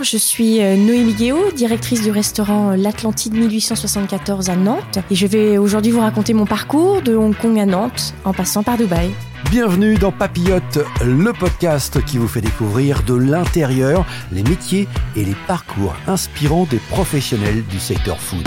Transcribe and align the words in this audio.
Je 0.00 0.16
suis 0.16 0.62
euh, 0.62 0.76
Noémie 0.76 1.14
Guéot, 1.14 1.50
directrice 1.50 2.02
du 2.02 2.12
restaurant 2.12 2.70
L'Atlantide 2.76 3.34
1874 3.34 4.48
à 4.48 4.54
Nantes. 4.54 4.98
Et 5.10 5.16
je 5.16 5.26
vais 5.26 5.58
aujourd'hui 5.58 5.90
vous 5.90 6.00
raconter 6.00 6.34
mon 6.34 6.46
parcours 6.46 7.02
de 7.02 7.16
Hong 7.16 7.36
Kong 7.36 7.58
à 7.58 7.66
Nantes 7.66 8.14
en 8.24 8.32
passant 8.32 8.62
par 8.62 8.76
Dubaï. 8.76 9.10
Bienvenue 9.50 9.96
dans 9.96 10.12
Papillote, 10.12 10.78
le 11.04 11.32
podcast 11.32 12.04
qui 12.04 12.18
vous 12.18 12.28
fait 12.28 12.40
découvrir 12.40 13.02
de 13.02 13.14
l'intérieur 13.14 14.06
les 14.30 14.44
métiers 14.44 14.86
et 15.16 15.24
les 15.24 15.36
parcours 15.46 15.96
inspirants 16.06 16.66
des 16.70 16.78
professionnels 16.90 17.64
du 17.66 17.80
secteur 17.80 18.20
food. 18.20 18.46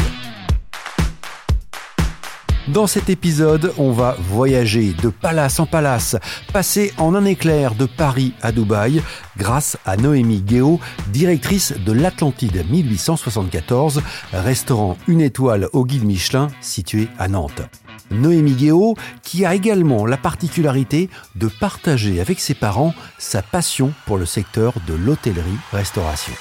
Dans 2.73 2.87
cet 2.87 3.09
épisode, 3.09 3.73
on 3.77 3.91
va 3.91 4.15
voyager 4.17 4.93
de 4.93 5.09
palace 5.09 5.59
en 5.59 5.65
palace, 5.65 6.15
passer 6.53 6.93
en 6.97 7.15
un 7.15 7.25
éclair 7.25 7.75
de 7.75 7.85
Paris 7.85 8.33
à 8.41 8.53
Dubaï, 8.53 9.01
grâce 9.35 9.77
à 9.85 9.97
Noémie 9.97 10.39
Guéot, 10.39 10.79
directrice 11.11 11.73
de 11.73 11.91
l'Atlantide 11.91 12.65
1874, 12.69 14.01
restaurant 14.31 14.97
une 15.09 15.19
étoile 15.19 15.67
au 15.73 15.85
guide 15.85 16.05
Michelin 16.05 16.47
situé 16.61 17.09
à 17.19 17.27
Nantes. 17.27 17.61
Noémie 18.09 18.53
Guéot, 18.55 18.95
qui 19.21 19.43
a 19.43 19.53
également 19.53 20.05
la 20.05 20.17
particularité 20.17 21.09
de 21.35 21.49
partager 21.59 22.21
avec 22.21 22.39
ses 22.39 22.53
parents 22.53 22.93
sa 23.17 23.41
passion 23.41 23.91
pour 24.05 24.17
le 24.17 24.25
secteur 24.25 24.75
de 24.87 24.93
l'hôtellerie-restauration. 24.93 26.33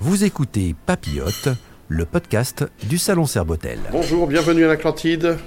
Vous 0.00 0.22
écoutez 0.22 0.76
Papillote, 0.84 1.48
le 1.88 2.04
podcast 2.04 2.66
du 2.88 2.98
Salon 2.98 3.26
Serbotel. 3.26 3.78
Bonjour, 3.92 4.26
bienvenue 4.26 4.64
à 4.64 4.68
l'Atlantide. 4.68 5.38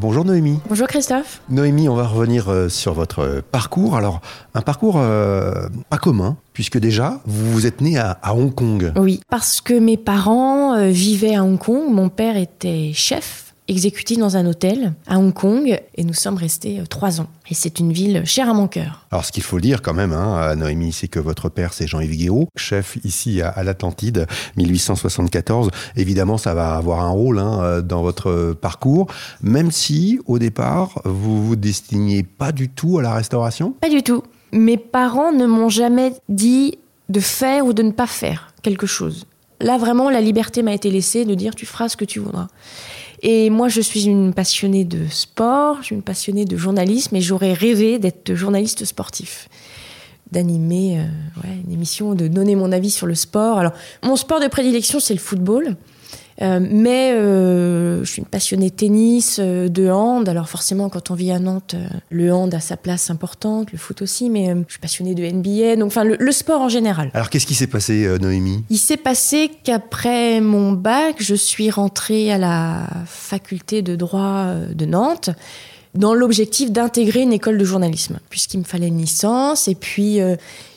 Bonjour 0.00 0.24
Noémie. 0.24 0.58
Bonjour 0.68 0.88
Christophe. 0.88 1.40
Noémie, 1.48 1.88
on 1.88 1.94
va 1.94 2.06
revenir 2.06 2.48
euh, 2.48 2.68
sur 2.68 2.94
votre 2.94 3.20
euh, 3.20 3.42
parcours. 3.52 3.94
Alors, 3.94 4.20
un 4.54 4.62
parcours 4.62 4.96
euh, 4.96 5.68
pas 5.88 5.98
commun, 5.98 6.36
puisque 6.52 6.78
déjà, 6.78 7.20
vous 7.26 7.52
vous 7.52 7.66
êtes 7.66 7.80
né 7.80 7.96
à, 7.96 8.18
à 8.22 8.34
Hong 8.34 8.52
Kong. 8.52 8.92
Oui, 8.96 9.20
parce 9.30 9.60
que 9.60 9.74
mes 9.74 9.96
parents 9.96 10.74
euh, 10.74 10.88
vivaient 10.88 11.36
à 11.36 11.44
Hong 11.44 11.58
Kong. 11.58 11.84
Mon 11.90 12.08
père 12.08 12.36
était 12.36 12.90
chef 12.92 13.43
exécutif 13.68 14.18
dans 14.18 14.36
un 14.36 14.46
hôtel 14.46 14.94
à 15.06 15.18
Hong 15.18 15.32
Kong 15.32 15.80
et 15.94 16.04
nous 16.04 16.14
sommes 16.14 16.36
restés 16.36 16.80
euh, 16.80 16.86
trois 16.86 17.20
ans. 17.20 17.26
Et 17.50 17.54
c'est 17.54 17.78
une 17.78 17.92
ville 17.92 18.22
chère 18.24 18.48
à 18.48 18.54
mon 18.54 18.68
cœur. 18.68 19.06
Alors, 19.10 19.24
ce 19.24 19.32
qu'il 19.32 19.42
faut 19.42 19.60
dire 19.60 19.82
quand 19.82 19.94
même, 19.94 20.12
hein, 20.12 20.36
à 20.36 20.54
Noémie, 20.54 20.92
c'est 20.92 21.08
que 21.08 21.20
votre 21.20 21.48
père, 21.48 21.72
c'est 21.72 21.86
Jean-Yves 21.86 22.16
Guéot, 22.16 22.48
chef 22.56 22.98
ici 23.04 23.42
à, 23.42 23.48
à 23.48 23.62
l'Atlantide, 23.62 24.26
1874. 24.56 25.70
Évidemment, 25.96 26.38
ça 26.38 26.54
va 26.54 26.76
avoir 26.76 27.00
un 27.00 27.10
rôle 27.10 27.38
hein, 27.38 27.80
dans 27.82 28.02
votre 28.02 28.52
parcours, 28.52 29.06
même 29.42 29.70
si, 29.70 30.18
au 30.26 30.38
départ, 30.38 31.00
vous 31.04 31.46
vous 31.46 31.56
destiniez 31.56 32.22
pas 32.22 32.52
du 32.52 32.68
tout 32.68 32.98
à 32.98 33.02
la 33.02 33.14
restauration? 33.14 33.72
Pas 33.80 33.90
du 33.90 34.02
tout. 34.02 34.22
Mes 34.52 34.76
parents 34.76 35.32
ne 35.32 35.46
m'ont 35.46 35.68
jamais 35.68 36.12
dit 36.28 36.78
de 37.08 37.20
faire 37.20 37.66
ou 37.66 37.72
de 37.72 37.82
ne 37.82 37.90
pas 37.90 38.06
faire 38.06 38.54
quelque 38.62 38.86
chose. 38.86 39.26
Là, 39.60 39.78
vraiment, 39.78 40.10
la 40.10 40.20
liberté 40.20 40.62
m'a 40.62 40.74
été 40.74 40.90
laissée 40.90 41.24
de 41.24 41.34
dire 41.34 41.54
tu 41.54 41.66
feras 41.66 41.88
ce 41.88 41.96
que 41.96 42.04
tu 42.04 42.18
voudras. 42.18 42.48
Et 43.26 43.48
moi, 43.48 43.68
je 43.68 43.80
suis 43.80 44.04
une 44.04 44.34
passionnée 44.34 44.84
de 44.84 45.08
sport, 45.08 45.78
je 45.80 45.86
suis 45.86 45.94
une 45.94 46.02
passionnée 46.02 46.44
de 46.44 46.58
journalisme 46.58 47.16
et 47.16 47.22
j'aurais 47.22 47.54
rêvé 47.54 47.98
d'être 47.98 48.34
journaliste 48.34 48.84
sportif. 48.84 49.48
D'animer 50.30 51.00
euh, 51.00 51.48
une 51.64 51.72
émission, 51.72 52.14
de 52.14 52.28
donner 52.28 52.54
mon 52.54 52.70
avis 52.70 52.90
sur 52.90 53.06
le 53.06 53.14
sport. 53.14 53.58
Alors, 53.58 53.72
mon 54.02 54.16
sport 54.16 54.40
de 54.40 54.46
prédilection, 54.46 55.00
c'est 55.00 55.14
le 55.14 55.20
football. 55.20 55.74
Euh, 56.42 56.60
mais 56.60 57.12
euh, 57.12 58.04
je 58.04 58.10
suis 58.10 58.20
une 58.20 58.28
passionnée 58.28 58.70
de 58.70 58.74
tennis, 58.74 59.38
euh, 59.40 59.68
de 59.68 59.88
hand. 59.88 60.28
Alors 60.28 60.48
forcément, 60.48 60.88
quand 60.88 61.10
on 61.10 61.14
vit 61.14 61.30
à 61.30 61.38
Nantes, 61.38 61.76
le 62.10 62.32
hand 62.32 62.52
a 62.54 62.60
sa 62.60 62.76
place 62.76 63.10
importante, 63.10 63.72
le 63.72 63.78
foot 63.78 64.02
aussi. 64.02 64.30
Mais 64.30 64.54
je 64.66 64.72
suis 64.72 64.80
passionnée 64.80 65.14
de 65.14 65.24
NBA, 65.24 65.76
donc 65.76 65.86
enfin 65.86 66.04
le, 66.04 66.16
le 66.18 66.32
sport 66.32 66.60
en 66.60 66.68
général. 66.68 67.10
Alors, 67.14 67.30
qu'est-ce 67.30 67.46
qui 67.46 67.54
s'est 67.54 67.66
passé, 67.66 68.08
Noémie? 68.20 68.64
Il 68.70 68.78
s'est 68.78 68.96
passé 68.96 69.50
qu'après 69.62 70.40
mon 70.40 70.72
bac, 70.72 71.16
je 71.18 71.34
suis 71.34 71.70
rentrée 71.70 72.32
à 72.32 72.38
la 72.38 72.88
faculté 73.06 73.82
de 73.82 73.94
droit 73.96 74.46
de 74.72 74.84
Nantes 74.86 75.30
dans 75.94 76.12
l'objectif 76.12 76.72
d'intégrer 76.72 77.20
une 77.20 77.32
école 77.32 77.56
de 77.56 77.64
journalisme, 77.64 78.18
puisqu'il 78.28 78.58
me 78.58 78.64
fallait 78.64 78.88
une 78.88 78.98
licence. 78.98 79.68
Et 79.68 79.76
puis, 79.76 80.18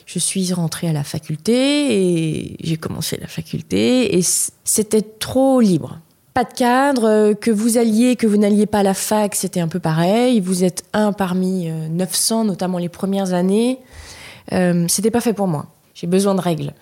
je 0.08 0.18
suis 0.18 0.54
rentrée 0.54 0.88
à 0.88 0.94
la 0.94 1.04
faculté 1.04 1.52
et 1.52 2.56
j'ai 2.60 2.78
commencé 2.78 3.18
la 3.20 3.26
faculté 3.26 4.16
et 4.16 4.22
c'était 4.64 5.02
trop 5.02 5.60
libre. 5.60 6.00
Pas 6.32 6.44
de 6.44 6.54
cadre, 6.54 7.04
euh, 7.04 7.34
que 7.34 7.50
vous 7.50 7.76
alliez, 7.76 8.16
que 8.16 8.26
vous 8.26 8.38
n'alliez 8.38 8.64
pas 8.64 8.78
à 8.78 8.82
la 8.82 8.94
fac, 8.94 9.34
c'était 9.34 9.60
un 9.60 9.68
peu 9.68 9.80
pareil. 9.80 10.40
Vous 10.40 10.64
êtes 10.64 10.84
un 10.94 11.12
parmi 11.12 11.68
euh, 11.68 11.88
900, 11.88 12.44
notamment 12.44 12.78
les 12.78 12.88
premières 12.88 13.34
années. 13.34 13.80
Euh, 14.52 14.86
c'était 14.88 15.10
pas 15.10 15.20
fait 15.20 15.34
pour 15.34 15.46
moi. 15.46 15.66
J'ai 15.94 16.06
besoin 16.06 16.34
de 16.34 16.40
règles. 16.40 16.72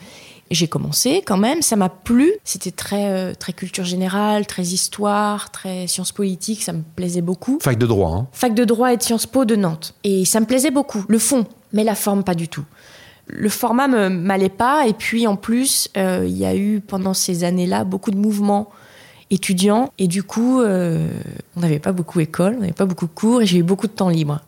J'ai 0.53 0.69
commencé 0.69 1.23
quand 1.27 1.37
même, 1.37 1.63
ça 1.63 1.75
m'a 1.75 1.89
plu. 1.89 2.33
C'était 2.45 2.71
très, 2.71 3.11
euh, 3.11 3.35
très 3.35 3.53
culture 3.53 3.85
générale, 3.85 4.47
très 4.47 4.63
histoire, 4.63 5.51
très 5.51 5.89
sciences 5.89 6.13
politiques, 6.13 6.63
ça 6.63 6.73
me 6.73 6.83
plaisait 6.83 7.23
beaucoup. 7.23 7.59
Fac 7.61 7.77
de 7.77 7.87
droit, 7.87 8.11
hein 8.13 8.29
Fac 8.31 8.55
de 8.55 8.65
droit 8.65 8.93
et 8.93 8.97
de 8.97 9.03
Sciences 9.03 9.27
Po 9.27 9.45
de 9.45 9.57
Nantes. 9.57 9.95
Et 10.05 10.25
ça 10.25 10.39
me 10.39 10.47
plaisait 10.47 10.71
beaucoup, 10.71 11.05
le 11.09 11.19
fond, 11.19 11.47
mais 11.73 11.83
la 11.83 11.97
forme 11.97 12.23
pas 12.23 12.37
du 12.37 12.47
tout. 12.47 12.65
Le 13.29 13.49
format 13.49 13.89
me 13.89 14.09
m'allait 14.09 14.49
pas, 14.49 14.87
et 14.87 14.93
puis 14.93 15.27
en 15.27 15.37
plus, 15.37 15.89
euh, 15.97 16.25
il 16.27 16.37
y 16.37 16.45
a 16.45 16.55
eu 16.55 16.81
pendant 16.81 17.15
ces 17.15 17.43
années-là 17.43 17.85
beaucoup 17.85 18.11
de 18.13 18.17
mouvements 18.17 18.71
étudiants, 19.31 19.93
et 19.99 20.07
du 20.07 20.23
coup, 20.23 20.61
euh, 20.61 21.09
on 21.57 21.61
n'avait 21.61 21.81
pas 21.81 21.93
beaucoup 21.93 22.19
d'école, 22.19 22.55
on 22.57 22.61
n'avait 22.61 22.73
pas 22.73 22.87
beaucoup 22.87 23.07
de 23.07 23.13
cours, 23.13 23.43
et 23.43 23.47
j'ai 23.47 23.59
eu 23.59 23.65
beaucoup 23.65 23.89
de 23.89 23.93
temps 23.93 24.09
libre. 24.09 24.41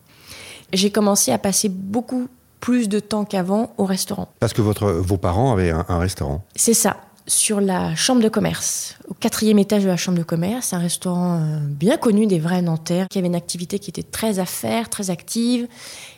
J'ai 0.73 0.91
commencé 0.91 1.33
à 1.33 1.39
passer 1.39 1.69
beaucoup 1.69 2.29
plus 2.61 2.89
de 2.89 3.01
temps 3.01 3.25
qu'avant 3.25 3.73
au 3.79 3.85
restaurant. 3.85 4.29
Parce 4.39 4.53
que 4.53 4.63
votre, 4.63 4.91
vos 4.91 5.17
parents 5.17 5.53
avaient 5.53 5.71
un, 5.71 5.85
un 5.89 5.99
restaurant. 5.99 6.45
C'est 6.55 6.75
ça, 6.75 6.99
sur 7.29 7.61
la 7.61 7.95
chambre 7.95 8.23
de 8.23 8.29
commerce, 8.29 8.97
au 9.07 9.15
quatrième 9.15 9.59
étage 9.59 9.85
de 9.85 9.89
la 9.89 9.97
chambre 9.97 10.19
de 10.19 10.25
commerce, 10.25 10.73
un 10.73 10.79
restaurant 10.79 11.37
euh, 11.37 11.59
bien 11.61 11.97
connu 11.97 12.27
des 12.27 12.39
vrais 12.39 12.63
Nanterres, 12.63 13.07
qui 13.09 13.19
avait 13.19 13.29
une 13.29 13.37
activité 13.37 13.79
qui 13.79 13.91
était 13.91 14.03
très 14.03 14.39
à 14.39 14.47
faire, 14.47 14.89
très 14.89 15.11
active. 15.11 15.69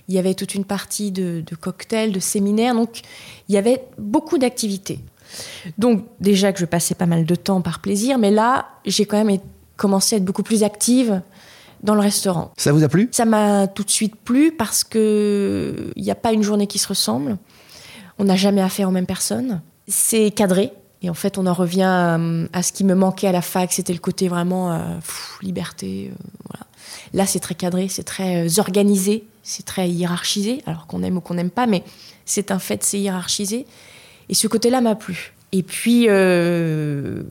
Il 0.09 0.15
y 0.15 0.19
avait 0.19 0.35
toute 0.35 0.55
une 0.55 0.65
partie 0.65 1.11
de, 1.11 1.43
de 1.45 1.57
cocktails, 1.57 2.13
de 2.13 2.21
séminaires, 2.21 2.75
donc 2.75 3.03
il 3.49 3.55
y 3.55 3.59
avait 3.59 3.85
beaucoup 3.99 4.39
d'activités. 4.39 5.01
Donc 5.79 6.05
déjà 6.21 6.53
que 6.53 6.61
je 6.61 6.65
passais 6.65 6.95
pas 6.95 7.07
mal 7.07 7.25
de 7.25 7.35
temps 7.35 7.61
par 7.61 7.81
plaisir, 7.81 8.17
mais 8.17 8.31
là, 8.31 8.69
j'ai 8.87 9.05
quand 9.05 9.23
même 9.23 9.39
commencé 9.77 10.15
à 10.15 10.19
être 10.19 10.25
beaucoup 10.25 10.43
plus 10.43 10.63
active 10.63 11.21
dans 11.83 11.95
le 11.95 12.01
restaurant. 12.01 12.53
Ça 12.57 12.73
vous 12.73 12.85
a 12.85 12.89
plu? 12.89 13.09
Ça 13.13 13.25
m'a 13.25 13.67
tout 13.67 13.85
de 13.85 13.91
suite 13.91 14.17
plu 14.17 14.53
parce 14.53 14.85
que 14.85 15.93
il 15.97 16.03
n'y 16.03 16.11
a 16.11 16.15
pas 16.15 16.33
une 16.33 16.43
journée 16.43 16.67
qui 16.67 16.79
se 16.79 16.89
ressemble. 16.89 17.39
On 18.19 18.25
n'a 18.25 18.37
jamais 18.37 18.61
affaire 18.61 18.89
aux 18.89 18.93
mêmes 18.93 19.07
personnes. 19.07 19.63
C'est 19.89 20.31
cadré. 20.31 20.73
Et 21.03 21.09
en 21.09 21.15
fait, 21.15 21.39
on 21.39 21.47
en 21.47 21.55
revient 21.55 21.83
euh, 21.89 22.47
à 22.53 22.63
ce 22.63 22.73
qui 22.73 22.85
me 22.85 22.95
manquait 22.95 23.29
à 23.29 23.33
la 23.33 23.43
fac, 23.43 23.73
c'était 23.73 23.93
le 23.93 23.99
côté 23.99 24.29
vraiment 24.29 24.73
euh, 24.73 24.79
liberté. 25.41 26.11
euh, 26.13 26.17
voilà. 26.49 26.67
Là, 27.15 27.27
c'est 27.27 27.41
très 27.41 27.55
cadré, 27.55 27.89
c'est 27.89 28.03
très 28.03 28.47
euh, 28.47 28.61
organisé, 28.61 29.25
c'est 29.43 29.65
très 29.65 29.89
hiérarchisé, 29.89 30.63
alors 30.67 30.87
qu'on 30.87 31.03
aime 31.03 31.17
ou 31.17 31.21
qu'on 31.21 31.35
n'aime 31.35 31.51
pas, 31.51 31.67
mais 31.67 31.83
c'est 32.27 32.51
un 32.51 32.59
fait, 32.59 32.85
c'est 32.85 33.01
hiérarchisé. 33.01 33.67
Et 34.29 34.35
ce 34.35 34.47
côté-là 34.47 34.81
m'a 34.81 34.95
plu. 34.95 35.33
Et 35.53 35.65
puis, 35.65 36.05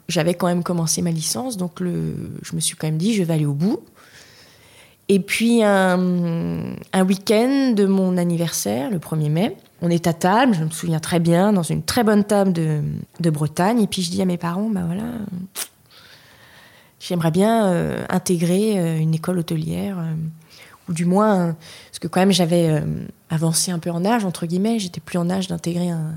j'avais 0.10 0.34
quand 0.34 0.48
même 0.48 0.62
commencé 0.62 1.02
ma 1.02 1.12
licence, 1.12 1.56
donc 1.56 1.80
je 1.80 2.54
me 2.54 2.60
suis 2.60 2.76
quand 2.76 2.88
même 2.88 2.98
dit, 2.98 3.14
je 3.14 3.24
vais 3.24 3.34
aller 3.34 3.46
au 3.46 3.54
bout. 3.54 3.80
Et 5.08 5.22
puis 5.22 5.64
un 5.64 6.76
week-end 7.08 7.72
de 7.74 7.86
mon 7.86 8.18
anniversaire, 8.18 8.90
le 8.92 9.00
1er 9.00 9.30
mai, 9.30 9.56
on 9.82 9.90
est 9.90 10.08
à 10.08 10.14
table, 10.14 10.54
je 10.54 10.64
me 10.64 10.70
souviens 10.70 11.00
très 11.00 11.20
bien, 11.20 11.54
dans 11.54 11.64
une 11.64 11.84
très 11.84 12.04
bonne 12.04 12.24
table 12.24 12.54
de, 12.54 12.82
de 13.20 13.30
Bretagne. 13.30 13.82
Et 13.82 13.88
puis 13.88 14.02
je 14.02 14.12
dis 14.12 14.22
à 14.22 14.26
mes 14.26 14.38
parents, 14.38 14.70
bah 14.70 14.84
voilà, 14.86 15.06
j'aimerais 17.00 17.32
bien 17.32 17.68
euh, 17.68 18.06
intégrer 18.10 18.80
euh, 18.80 19.00
une 19.00 19.14
école 19.14 19.40
hôtelière, 19.40 19.98
euh, 20.00 20.14
ou 20.90 20.94
du 20.94 21.06
moins, 21.06 21.56
parce 21.90 22.00
que 22.00 22.08
quand 22.08 22.20
même 22.20 22.32
j'avais 22.32 22.70
euh, 22.70 22.82
avancé 23.30 23.72
un 23.72 23.80
peu 23.80 23.92
en 23.92 24.04
âge, 24.06 24.26
entre 24.26 24.46
guillemets, 24.46 24.80
j'étais 24.80 25.02
plus 25.02 25.18
en 25.18 25.30
âge 25.30 25.48
d'intégrer 25.48 25.90
un, 25.90 26.14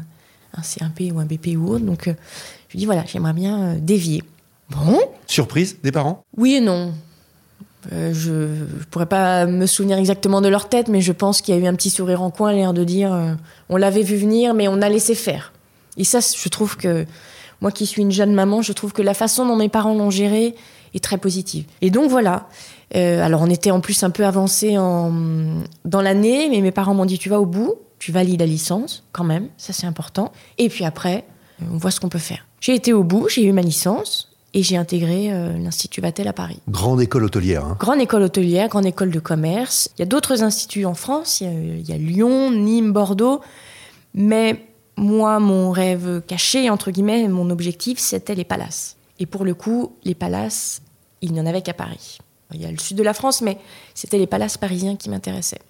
un 0.56 0.62
CMP 0.62 1.12
ou 1.12 1.20
un 1.20 1.26
BP 1.26 1.56
ou 1.56 1.68
autre. 1.68 1.84
Donc 1.84 2.04
je 2.06 2.72
lui 2.72 2.78
dis, 2.78 2.86
voilà, 2.86 3.04
j'aimerais 3.06 3.34
bien 3.34 3.76
dévier. 3.78 4.22
Bon, 4.70 4.98
Surprise 5.26 5.76
des 5.82 5.92
parents? 5.92 6.22
Oui 6.36 6.54
et 6.54 6.60
non. 6.60 6.94
Euh, 7.90 8.12
je 8.14 8.32
ne 8.32 8.84
pourrais 8.90 9.06
pas 9.06 9.46
me 9.46 9.66
souvenir 9.66 9.98
exactement 9.98 10.40
de 10.40 10.48
leur 10.48 10.68
tête, 10.68 10.88
mais 10.88 11.00
je 11.00 11.12
pense 11.12 11.40
qu'il 11.40 11.54
y 11.54 11.58
a 11.58 11.60
eu 11.60 11.66
un 11.66 11.74
petit 11.74 11.90
sourire 11.90 12.22
en 12.22 12.30
coin, 12.30 12.52
l'air 12.52 12.72
de 12.72 12.84
dire 12.84 13.12
euh, 13.12 13.32
on 13.68 13.76
l'avait 13.76 14.02
vu 14.02 14.16
venir, 14.16 14.54
mais 14.54 14.68
on 14.68 14.80
a 14.82 14.88
laissé 14.88 15.14
faire. 15.14 15.52
Et 15.96 16.04
ça, 16.04 16.20
je 16.20 16.48
trouve 16.48 16.76
que, 16.76 17.06
moi 17.60 17.70
qui 17.70 17.86
suis 17.86 18.02
une 18.02 18.12
jeune 18.12 18.34
maman, 18.34 18.62
je 18.62 18.72
trouve 18.72 18.92
que 18.92 19.02
la 19.02 19.14
façon 19.14 19.46
dont 19.46 19.56
mes 19.56 19.68
parents 19.68 19.94
l'ont 19.94 20.10
géré 20.10 20.54
est 20.94 21.02
très 21.02 21.18
positive. 21.18 21.64
Et 21.80 21.90
donc 21.90 22.08
voilà. 22.08 22.48
Euh, 22.94 23.24
alors 23.24 23.42
on 23.42 23.50
était 23.50 23.70
en 23.70 23.80
plus 23.80 24.02
un 24.02 24.10
peu 24.10 24.24
avancé 24.24 24.78
en, 24.78 25.12
dans 25.84 26.02
l'année, 26.02 26.48
mais 26.50 26.60
mes 26.60 26.72
parents 26.72 26.94
m'ont 26.94 27.06
dit 27.06 27.18
tu 27.18 27.28
vas 27.28 27.40
au 27.40 27.46
bout, 27.46 27.76
tu 27.98 28.12
valides 28.12 28.40
la 28.40 28.46
licence, 28.46 29.04
quand 29.12 29.24
même, 29.24 29.48
ça 29.56 29.72
c'est 29.72 29.86
important. 29.86 30.32
Et 30.58 30.68
puis 30.68 30.84
après, 30.84 31.24
on 31.72 31.78
voit 31.78 31.90
ce 31.90 32.00
qu'on 32.00 32.08
peut 32.08 32.18
faire. 32.18 32.46
J'ai 32.60 32.74
été 32.74 32.92
au 32.92 33.02
bout, 33.02 33.28
j'ai 33.28 33.44
eu 33.44 33.52
ma 33.52 33.62
licence, 33.62 34.31
et 34.54 34.62
j'ai 34.62 34.76
intégré 34.76 35.32
euh, 35.32 35.56
l'Institut 35.58 36.00
Vatel 36.00 36.28
à 36.28 36.32
Paris. 36.32 36.58
Grande 36.68 37.00
école 37.00 37.24
hôtelière. 37.24 37.64
Hein. 37.64 37.76
Grande 37.78 38.00
école 38.00 38.22
hôtelière, 38.22 38.68
grande 38.68 38.86
école 38.86 39.10
de 39.10 39.20
commerce. 39.20 39.88
Il 39.96 40.00
y 40.00 40.02
a 40.02 40.06
d'autres 40.06 40.42
instituts 40.42 40.84
en 40.84 40.94
France, 40.94 41.40
il 41.40 41.46
y 41.46 41.50
a, 41.50 41.52
il 41.52 41.88
y 41.88 41.92
a 41.92 41.96
Lyon, 41.96 42.50
Nîmes, 42.50 42.92
Bordeaux, 42.92 43.40
mais 44.14 44.64
moi, 44.96 45.40
mon 45.40 45.70
rêve 45.70 46.22
caché, 46.26 46.68
entre 46.70 46.90
guillemets, 46.90 47.28
mon 47.28 47.50
objectif, 47.50 47.98
c'était 47.98 48.34
les 48.34 48.44
palaces. 48.44 48.96
Et 49.18 49.26
pour 49.26 49.44
le 49.44 49.54
coup, 49.54 49.92
les 50.04 50.14
palaces, 50.14 50.82
il 51.22 51.32
n'y 51.32 51.40
en 51.40 51.46
avait 51.46 51.62
qu'à 51.62 51.74
Paris. 51.74 52.18
Il 52.52 52.60
y 52.60 52.66
a 52.66 52.70
le 52.70 52.78
sud 52.78 52.96
de 52.96 53.02
la 53.02 53.14
France, 53.14 53.40
mais 53.40 53.58
c'était 53.94 54.18
les 54.18 54.26
palaces 54.26 54.58
parisiens 54.58 54.96
qui 54.96 55.08
m'intéressaient. 55.08 55.60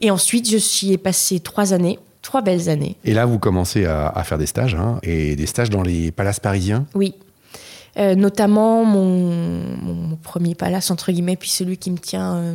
Et 0.00 0.10
ensuite, 0.10 0.48
je 0.48 0.56
suis 0.56 0.96
passé 0.96 1.40
trois 1.40 1.74
années, 1.74 1.98
trois 2.22 2.40
belles 2.40 2.70
années. 2.70 2.96
Et 3.04 3.12
là, 3.12 3.26
vous 3.26 3.38
commencez 3.38 3.84
à, 3.84 4.22
faire 4.24 4.38
des 4.38 4.46
stages, 4.46 4.74
hein, 4.74 4.98
et 5.02 5.36
des 5.36 5.46
stages 5.46 5.68
dans 5.68 5.82
les 5.82 6.10
palaces 6.10 6.40
parisiens? 6.40 6.86
Oui. 6.94 7.14
Euh, 7.96 8.14
notamment 8.14 8.84
mon, 8.84 10.16
premier 10.22 10.54
palace, 10.54 10.90
entre 10.90 11.10
guillemets, 11.10 11.36
puis 11.36 11.48
celui 11.48 11.76
qui 11.76 11.90
me 11.90 11.98
tient. 11.98 12.36
Euh, 12.36 12.54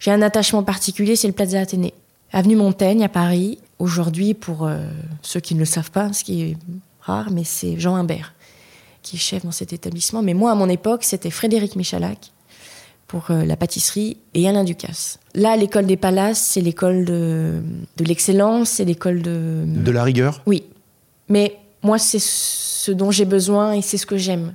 j'ai 0.00 0.10
un 0.10 0.22
attachement 0.22 0.64
particulier, 0.64 1.14
c'est 1.14 1.28
le 1.28 1.32
Plaza 1.32 1.60
Athénée. 1.60 1.94
Avenue 2.32 2.56
Montaigne 2.56 3.04
à 3.04 3.08
Paris. 3.08 3.58
Aujourd'hui, 3.78 4.34
pour 4.34 4.66
euh, 4.66 4.78
ceux 5.22 5.40
qui 5.40 5.54
ne 5.54 5.60
le 5.60 5.64
savent 5.64 5.90
pas, 5.90 6.12
ce 6.12 6.24
qui 6.24 6.42
est 6.42 6.56
rare, 7.00 7.30
mais 7.30 7.44
c'est 7.44 7.78
Jean 7.78 7.94
Imbert 7.94 8.34
qui 9.02 9.16
est 9.16 9.18
chef 9.18 9.44
dans 9.44 9.50
cet 9.50 9.72
établissement. 9.72 10.22
Mais 10.22 10.32
moi, 10.32 10.52
à 10.52 10.54
mon 10.54 10.68
époque, 10.68 11.02
c'était 11.02 11.30
Frédéric 11.30 11.74
Michalak 11.74 12.30
pour 13.08 13.26
la 13.30 13.56
pâtisserie 13.56 14.16
et 14.32 14.48
Alain 14.48 14.62
Ducasse. 14.62 15.18
Là, 15.34 15.56
l'école 15.56 15.86
des 15.86 15.96
Palaces, 15.96 16.38
c'est 16.38 16.60
l'école 16.60 17.04
de, 17.04 17.60
de 17.96 18.04
l'excellence, 18.04 18.70
c'est 18.70 18.84
l'école 18.84 19.20
de... 19.22 19.64
De 19.66 19.90
la 19.90 20.04
rigueur? 20.04 20.40
Oui. 20.46 20.62
Mais 21.28 21.58
moi, 21.82 21.98
c'est 21.98 22.20
ce 22.82 22.90
dont 22.90 23.12
j'ai 23.12 23.26
besoin 23.26 23.74
et 23.74 23.80
c'est 23.80 23.96
ce 23.96 24.06
que 24.06 24.16
j'aime. 24.16 24.54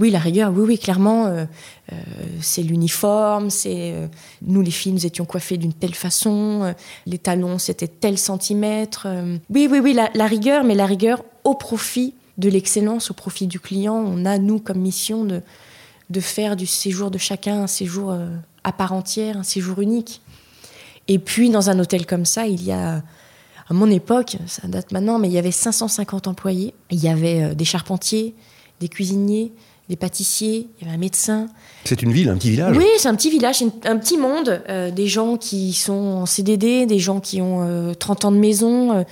Oui, 0.00 0.10
la 0.10 0.20
rigueur, 0.20 0.50
oui, 0.54 0.64
oui, 0.66 0.78
clairement, 0.78 1.26
euh, 1.26 1.44
euh, 1.92 1.96
c'est 2.40 2.62
l'uniforme, 2.62 3.50
c'est 3.50 3.92
euh, 3.92 4.06
nous 4.40 4.62
les 4.62 4.70
filles, 4.70 4.92
nous 4.92 5.04
étions 5.04 5.26
coiffées 5.26 5.58
d'une 5.58 5.74
telle 5.74 5.94
façon, 5.94 6.74
les 7.04 7.18
talons 7.18 7.58
c'était 7.58 7.86
tel 7.86 8.16
centimètre. 8.16 9.06
oui, 9.50 9.68
oui, 9.70 9.80
oui, 9.80 9.92
la, 9.92 10.26
rigueur, 10.26 10.64
mais 10.64 10.74
la 10.74 10.86
rigueur 10.86 11.22
au 11.44 11.54
profit 11.54 12.14
de 12.38 12.48
l'excellence, 12.48 13.10
au 13.10 13.14
profit 13.14 13.46
du 13.46 13.60
client. 13.60 13.96
On 13.96 14.24
a 14.24 14.38
nous 14.38 14.60
comme 14.60 14.78
mission 14.78 15.24
de 15.24 15.42
de 16.08 16.20
faire 16.20 16.56
du 16.56 16.64
séjour 16.64 17.10
de 17.10 17.18
chacun 17.18 17.64
un 17.64 17.66
séjour 17.66 18.16
à 18.64 18.72
part 18.72 18.94
entière, 18.94 19.36
un 19.36 19.42
séjour 19.42 19.82
unique. 19.82 20.22
Et 21.06 21.18
puis 21.18 21.50
dans 21.50 21.68
un 21.68 21.78
hôtel 21.78 22.06
comme 22.06 22.24
ça, 22.24 22.46
il 22.46 22.64
y 22.64 22.72
a 22.72 23.02
à 23.68 23.74
mon 23.74 23.90
époque, 23.90 24.36
ça 24.46 24.66
date 24.66 24.92
maintenant, 24.92 25.18
mais 25.18 25.28
il 25.28 25.34
y 25.34 25.38
avait 25.38 25.50
550 25.50 26.26
employés. 26.26 26.74
Il 26.90 26.98
y 26.98 27.08
avait 27.08 27.54
des 27.54 27.64
charpentiers, 27.64 28.34
des 28.80 28.88
cuisiniers, 28.88 29.52
des 29.88 29.96
pâtissiers, 29.96 30.68
il 30.78 30.84
y 30.84 30.86
avait 30.86 30.96
un 30.96 31.00
médecin. 31.00 31.48
C'est 31.84 32.02
une 32.02 32.12
ville, 32.12 32.28
un 32.28 32.36
petit 32.36 32.50
village 32.50 32.76
Oui, 32.76 32.86
c'est 32.98 33.08
un 33.08 33.14
petit 33.14 33.30
village, 33.30 33.62
un 33.84 33.96
petit 33.96 34.18
monde. 34.18 34.62
Euh, 34.68 34.90
des 34.90 35.06
gens 35.06 35.36
qui 35.36 35.72
sont 35.72 35.92
en 35.92 36.26
CDD, 36.26 36.84
des 36.86 36.98
gens 36.98 37.20
qui 37.20 37.40
ont 37.40 37.94
30 37.98 38.24
euh, 38.24 38.28
ans 38.28 38.32
de 38.32 38.38
maison, 38.38 38.92
euh, 38.92 39.02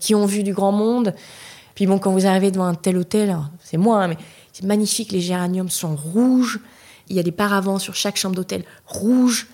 qui 0.00 0.14
ont 0.14 0.26
vu 0.26 0.42
du 0.42 0.52
grand 0.52 0.72
monde. 0.72 1.14
Puis 1.76 1.86
bon, 1.86 1.98
quand 1.98 2.12
vous 2.12 2.26
arrivez 2.26 2.50
devant 2.50 2.66
un 2.66 2.74
tel 2.74 2.96
hôtel, 2.96 3.36
c'est 3.62 3.76
moi, 3.76 4.02
hein, 4.02 4.08
mais 4.08 4.18
c'est 4.52 4.64
magnifique, 4.64 5.12
les 5.12 5.20
géraniums 5.20 5.70
sont 5.70 5.94
rouges. 5.94 6.60
Il 7.08 7.16
y 7.16 7.20
a 7.20 7.22
des 7.22 7.32
paravents 7.32 7.78
sur 7.78 7.94
chaque 7.94 8.16
chambre 8.16 8.34
d'hôtel 8.34 8.64
rouges. 8.86 9.46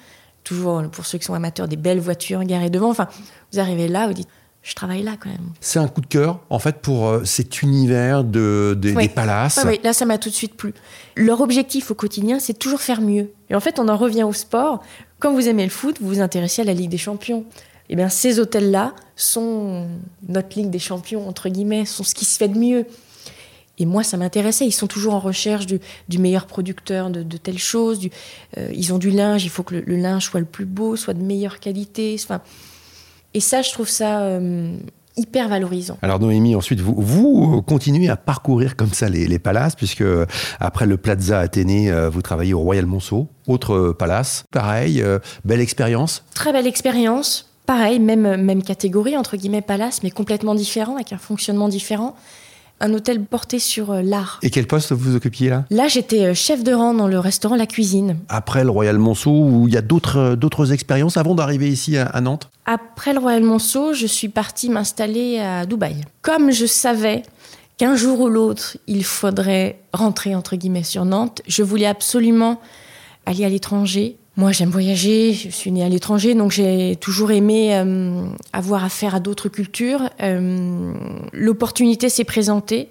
Toujours, 0.45 0.83
pour 0.91 1.05
ceux 1.05 1.19
qui 1.19 1.27
sont 1.27 1.35
amateurs, 1.35 1.69
des 1.69 1.77
belles 1.77 2.01
voitures 2.01 2.43
garées 2.45 2.71
devant. 2.71 2.89
Enfin, 2.89 3.09
vous 3.53 3.59
arrivez 3.59 3.89
là, 3.89 4.07
vous 4.07 4.15
dites 4.15 4.29
je 4.62 4.75
travaille 4.75 5.03
là 5.03 5.17
quand 5.19 5.31
même. 5.31 5.53
C'est 5.61 5.79
un 5.79 5.89
coup 5.89 6.03
de 6.03 6.07
cœur, 6.07 6.41
en 6.51 6.59
fait, 6.59 6.77
pour 6.77 7.09
euh, 7.09 7.25
cet 7.25 7.62
univers 7.62 8.25
de, 8.25 8.77
des 8.79 9.09
palaces. 9.09 9.61
oui, 9.67 9.81
là, 9.83 9.93
ça 9.93 10.05
m'a 10.05 10.19
tout 10.19 10.29
de 10.29 10.35
suite 10.35 10.55
plu. 10.55 10.75
Leur 11.17 11.41
objectif 11.41 11.91
au 11.91 11.95
quotidien, 11.95 12.39
c'est 12.39 12.59
toujours 12.59 12.81
faire 12.81 13.01
mieux. 13.01 13.31
Et 13.49 13.55
en 13.55 13.61
fait, 13.61 13.79
on 13.79 13.89
en 13.89 13.97
revient 13.97 14.23
au 14.23 14.35
sport. 14.35 14.83
Quand 15.19 15.33
vous 15.33 15.49
aimez 15.49 15.65
le 15.65 15.71
foot, 15.71 15.97
vous 16.01 16.09
vous 16.09 16.21
intéressez 16.21 16.62
à 16.62 16.65
la 16.65 16.75
Ligue 16.75 16.91
des 16.91 16.99
Champions. 16.99 17.45
Eh 17.89 17.97
bien, 17.97 18.09
ces 18.09 18.39
hôtels-là 18.39 18.95
sont 19.17 19.89
notre 20.29 20.57
Ligue 20.59 20.71
des 20.71 20.79
Champions, 20.79 21.27
entre 21.27 21.49
guillemets, 21.49 21.87
sont 21.87 22.05
ce 22.05 22.15
qui 22.15 22.27
se 22.27 22.37
fait 22.37 22.49
de 22.49 22.59
mieux. 22.59 22.87
Et 23.79 23.87
moi, 23.87 24.03
ça 24.03 24.19
m'intéressait. 24.19 24.67
Ils 24.67 24.73
sont 24.73 24.87
toujours 24.87 25.15
en 25.15 25.21
recherche 25.21 25.65
du, 25.67 26.19
meilleur 26.19 26.47
producteur 26.47 27.09
de, 27.09 27.23
de 27.23 27.37
telle 27.39 27.59
chose. 27.59 27.99
Du, 27.99 28.11
euh, 28.59 28.71
ils 28.75 28.93
ont 28.93 28.99
du 28.99 29.11
linge, 29.11 29.43
il 29.43 29.49
faut 29.49 29.62
que 29.62 29.77
le, 29.77 29.81
le, 29.87 29.97
linge 29.97 30.27
soit 30.27 30.41
le 30.41 30.47
plus 30.47 30.67
beau, 30.67 30.97
soit 30.97 31.15
de 31.15 31.23
meilleure 31.23 31.61
qualité. 31.61 32.15
Enfin, 32.23 32.43
et 33.35 33.41
ça, 33.41 33.62
je 33.62 33.71
trouve 33.71 33.88
ça 33.88 34.21
euh, 34.21 34.77
hyper 35.17 35.49
valorisant. 35.49 35.99
Alors 36.03 36.19
Noémie, 36.19 36.55
ensuite, 36.55 36.81
vous, 36.81 36.94
vous 36.99 37.62
continuez 37.62 38.09
à 38.09 38.17
parcourir 38.17 38.77
comme 38.77 38.93
ça 38.93 39.09
les, 39.09 39.38
palaces, 39.38 39.75
puisque 39.75 40.05
après 40.59 40.87
le 40.87 40.97
Plaza 40.97 41.41
Athénée, 41.41 41.91
euh, 41.91 42.11
vous 42.11 42.23
travaillez 42.23 42.55
au 42.55 42.61
Royal 42.61 42.87
Monceau, 42.87 43.29
autre 43.47 43.93
palace. 43.93 44.44
Pareil, 44.50 45.03
euh, 45.03 45.19
belle 45.44 45.61
expérience 45.61 46.25
Très 46.35 46.53
belle 46.53 46.67
expérience. 46.67 47.47
Pareil, 47.67 48.00
même, 48.00 48.43
même 48.43 48.62
catégorie, 48.62 49.17
entre 49.17 49.37
guillemets, 49.37 49.62
palace, 49.62 50.03
mais 50.03 50.11
complètement 50.11 50.56
différent, 50.56 50.97
avec 50.97 51.12
un 51.12 51.19
fonctionnement 51.19 51.69
différent 51.69 52.17
un 52.81 52.94
hôtel 52.94 53.23
porté 53.23 53.59
sur 53.59 53.91
euh, 53.93 54.03
l'art. 54.03 54.38
Et 54.43 54.50
quel 54.50 54.67
poste 54.67 54.93
vous 54.93 55.15
occupiez 55.15 55.50
là? 55.50 55.65
Là, 55.71 55.88
j'étais 55.88 56.27
euh, 56.27 56.35
chef 56.35 56.65
de 56.65 56.73
rang 56.73 56.94
dans 56.94 57.09
le 57.09 57.19
restaurant 57.19 57.56
La 57.56 57.67
Cuisine. 57.67 58.17
Après 58.29 58.65
le 58.65 58.71
Royal 58.71 58.99
Monceau, 58.99 59.31
où 59.31 59.69
il 59.69 59.75
y 59.75 59.77
a 59.77 59.82
d'autres, 59.82 60.19
euh, 60.19 60.37
d'autres 60.37 60.73
expériences 60.73 61.17
avant 61.17 61.35
d'arriver 61.35 61.69
ici 61.69 61.97
à, 61.97 62.21
Nantes? 62.21 62.50
Après 62.65 63.12
le 63.12 63.21
Royal 63.21 63.43
Monceau, 63.43 63.93
je 63.93 64.06
suis 64.06 64.29
partie 64.29 64.71
m'installer 64.71 65.38
à 65.38 65.67
Dubaï. 65.67 65.97
Comme 66.23 66.50
je 66.50 66.67
savais 66.67 67.23
qu'un 67.77 67.97
jour 67.97 68.21
ou 68.21 68.29
l'autre, 68.29 68.77
il 68.87 69.05
faudrait 69.05 69.81
rentrer 69.93 70.35
entre 70.35 70.56
guillemets 70.56 70.83
sur 70.83 71.05
Nantes, 71.05 71.43
je 71.47 71.62
voulais 71.62 71.87
absolument 71.87 72.61
aller 73.26 73.44
à 73.44 73.49
l'étranger 73.49 74.17
moi, 74.37 74.53
j'aime 74.53 74.71
voyager, 74.71 75.32
je 75.32 75.49
suis 75.49 75.73
née 75.73 75.82
à 75.82 75.88
l'étranger, 75.88 76.35
donc 76.35 76.53
j'ai 76.53 76.97
toujours 76.97 77.32
aimé 77.32 77.75
euh, 77.75 78.25
avoir 78.53 78.85
affaire 78.85 79.15
à 79.15 79.21
d'autres 79.21 79.49
cultures. 79.49 80.09
Euh, 80.23 80.94
l'opportunité 81.32 82.09
s'est 82.09 82.25
présentée 82.25 82.88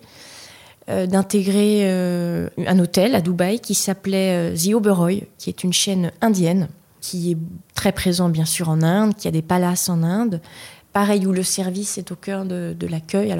euh, 0.89 1.07
d'intégrer 1.07 1.89
un 1.89 2.79
hôtel 2.79 3.15
à 3.15 3.21
Dubaï 3.21 3.59
qui 3.61 3.73
s'appelait 3.73 4.53
The 4.53 4.73
Oberoi, 4.73 5.23
qui 5.37 5.49
est 5.49 5.63
une 5.63 5.73
chaîne 5.73 6.11
indienne, 6.21 6.67
qui 6.99 7.31
est 7.31 7.37
très 7.73 7.93
présent 7.93 8.27
bien 8.27 8.45
sûr 8.45 8.67
en 8.67 8.83
Inde, 8.83 9.15
qui 9.15 9.27
a 9.27 9.31
des 9.31 9.41
palaces 9.41 9.87
en 9.87 10.03
Inde. 10.03 10.41
Pareil, 10.91 11.25
où 11.25 11.31
le 11.31 11.43
service 11.43 11.97
est 11.97 12.11
au 12.11 12.15
cœur 12.15 12.45
de, 12.45 12.75
l'accueil. 12.87 13.33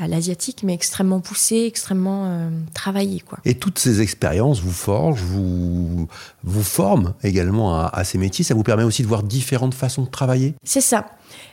À 0.00 0.06
l'asiatique, 0.06 0.62
mais 0.62 0.74
extrêmement 0.74 1.18
poussé, 1.18 1.64
extrêmement 1.66 2.26
euh, 2.26 2.50
travaillé. 2.72 3.20
Quoi. 3.20 3.38
Et 3.44 3.54
toutes 3.54 3.80
ces 3.80 4.00
expériences 4.00 4.60
vous 4.60 4.72
forgent, 4.72 5.22
vous, 5.22 6.06
vous 6.44 6.62
forment 6.62 7.14
également 7.24 7.76
à, 7.76 8.04
ces 8.04 8.16
métiers. 8.16 8.44
Ça 8.44 8.54
vous 8.54 8.62
permet 8.62 8.84
aussi 8.84 9.02
de 9.02 9.08
voir 9.08 9.24
différentes 9.24 9.74
façons 9.74 10.02
de 10.02 10.08
travailler? 10.08 10.54
C'est 10.62 10.80
ça. 10.80 11.06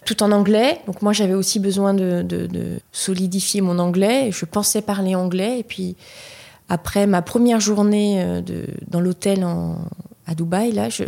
Tout 0.06 0.21
en 0.21 0.31
anglais. 0.31 0.80
Donc 0.86 1.01
moi, 1.01 1.12
j'avais 1.12 1.33
aussi 1.33 1.59
besoin 1.59 1.95
de, 1.95 2.21
de, 2.21 2.80
solidifier 2.92 3.61
mon 3.61 3.80
anglais. 3.80 4.30
Je 4.31 4.45
pensais 4.45 4.83
parler 4.83 5.16
anglais. 5.16 5.59
Et 5.59 5.64
puis, 5.64 5.95
après 6.69 7.07
ma 7.07 7.23
première 7.23 7.59
journée 7.59 8.21
euh, 8.21 8.42
de, 8.42 8.68
dans 8.87 8.99
l'hôtel 8.99 9.44
à 10.28 10.35
Dubaï, 10.35 10.71
là, 10.71 10.90
je, 10.90 11.04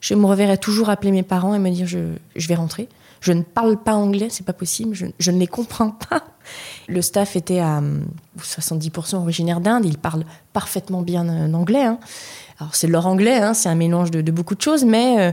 je, 0.00 0.14
me 0.14 0.24
reverrais 0.24 0.58
toujours 0.58 0.88
appeler 0.88 1.12
mes 1.12 1.22
parents 1.22 1.54
et 1.54 1.58
me 1.58 1.70
dire 1.70 1.86
je, 1.86 2.14
je 2.34 2.48
vais 2.48 2.54
rentrer. 2.54 2.88
Je 3.20 3.32
ne 3.32 3.42
parle 3.42 3.76
pas 3.76 3.94
anglais, 3.94 4.28
c'est 4.30 4.46
pas 4.46 4.52
possible, 4.52 4.94
je, 4.94 5.30
ne 5.30 5.38
les 5.38 5.46
comprends 5.46 5.90
pas. 5.90 6.24
Le 6.88 7.02
staff 7.02 7.36
était 7.36 7.58
à 7.58 7.82
70% 8.40 9.16
originaire 9.16 9.60
d'Inde, 9.60 9.84
ils 9.84 9.98
parlent 9.98 10.24
parfaitement 10.52 11.02
bien 11.02 11.28
euh, 11.28 11.52
anglais. 11.52 11.84
Hein. 11.84 11.98
Alors 12.58 12.74
c'est 12.74 12.86
leur 12.86 13.06
anglais, 13.06 13.36
hein, 13.36 13.54
c'est 13.54 13.68
un 13.68 13.74
mélange 13.74 14.10
de, 14.10 14.30
beaucoup 14.30 14.54
de 14.54 14.62
choses, 14.62 14.84
mais 14.84 15.18
euh, 15.18 15.32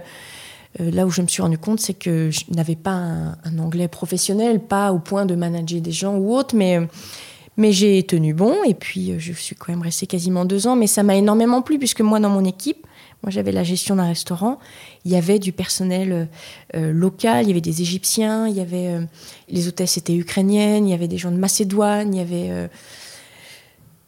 euh, 0.81 0.91
là 0.91 1.05
où 1.05 1.11
je 1.11 1.21
me 1.21 1.27
suis 1.27 1.41
rendu 1.41 1.57
compte, 1.57 1.79
c'est 1.79 1.93
que 1.93 2.31
je 2.31 2.41
n'avais 2.49 2.75
pas 2.75 2.91
un, 2.91 3.59
anglais 3.59 3.87
professionnel, 3.87 4.59
pas 4.59 4.91
au 4.91 4.99
point 4.99 5.25
de 5.25 5.35
manager 5.35 5.79
des 5.79 5.91
gens 5.91 6.15
ou 6.15 6.35
autre, 6.35 6.55
mais, 6.55 6.79
mais 7.55 7.71
j'ai 7.71 8.03
tenu 8.03 8.33
bon, 8.33 8.55
et 8.67 8.73
puis 8.73 9.17
je 9.19 9.31
suis 9.31 9.55
quand 9.55 9.71
même 9.71 9.81
restée 9.81 10.07
quasiment 10.07 10.43
deux 10.43 10.67
ans, 10.67 10.75
mais 10.75 10.87
ça 10.87 11.03
m'a 11.03 11.15
énormément 11.15 11.61
plu, 11.61 11.79
puisque 11.79 12.01
moi, 12.01 12.19
dans 12.19 12.29
mon 12.29 12.43
équipe, 12.43 12.85
moi, 13.25 13.32
j'avais 13.32 13.51
la 13.51 13.63
gestion 13.63 13.96
d'un 13.96 14.05
restaurant. 14.05 14.60
Il 15.03 15.12
y 15.12 15.15
avait 15.15 15.39
du 15.39 15.51
personnel 15.51 16.12
euh, 16.12 16.25
euh, 16.75 16.94
local, 16.94 17.46
il 17.46 17.48
y 17.48 17.51
avait 17.51 17.60
des 17.60 17.82
Égyptiens, 17.82 18.48
il 18.48 18.55
y 18.55 18.62
avait 18.62 18.89
euh, 18.89 19.01
les 19.50 19.67
hôtesses 19.67 19.98
étaient 19.98 20.15
ukrainiennes, 20.15 20.88
il 20.88 20.91
y 20.91 20.94
avait 20.94 21.08
des 21.08 21.17
gens 21.17 21.32
de 21.32 21.38
Macédoine, 21.38 22.13
il 22.13 22.17
y 22.20 22.22
avait. 22.22 22.70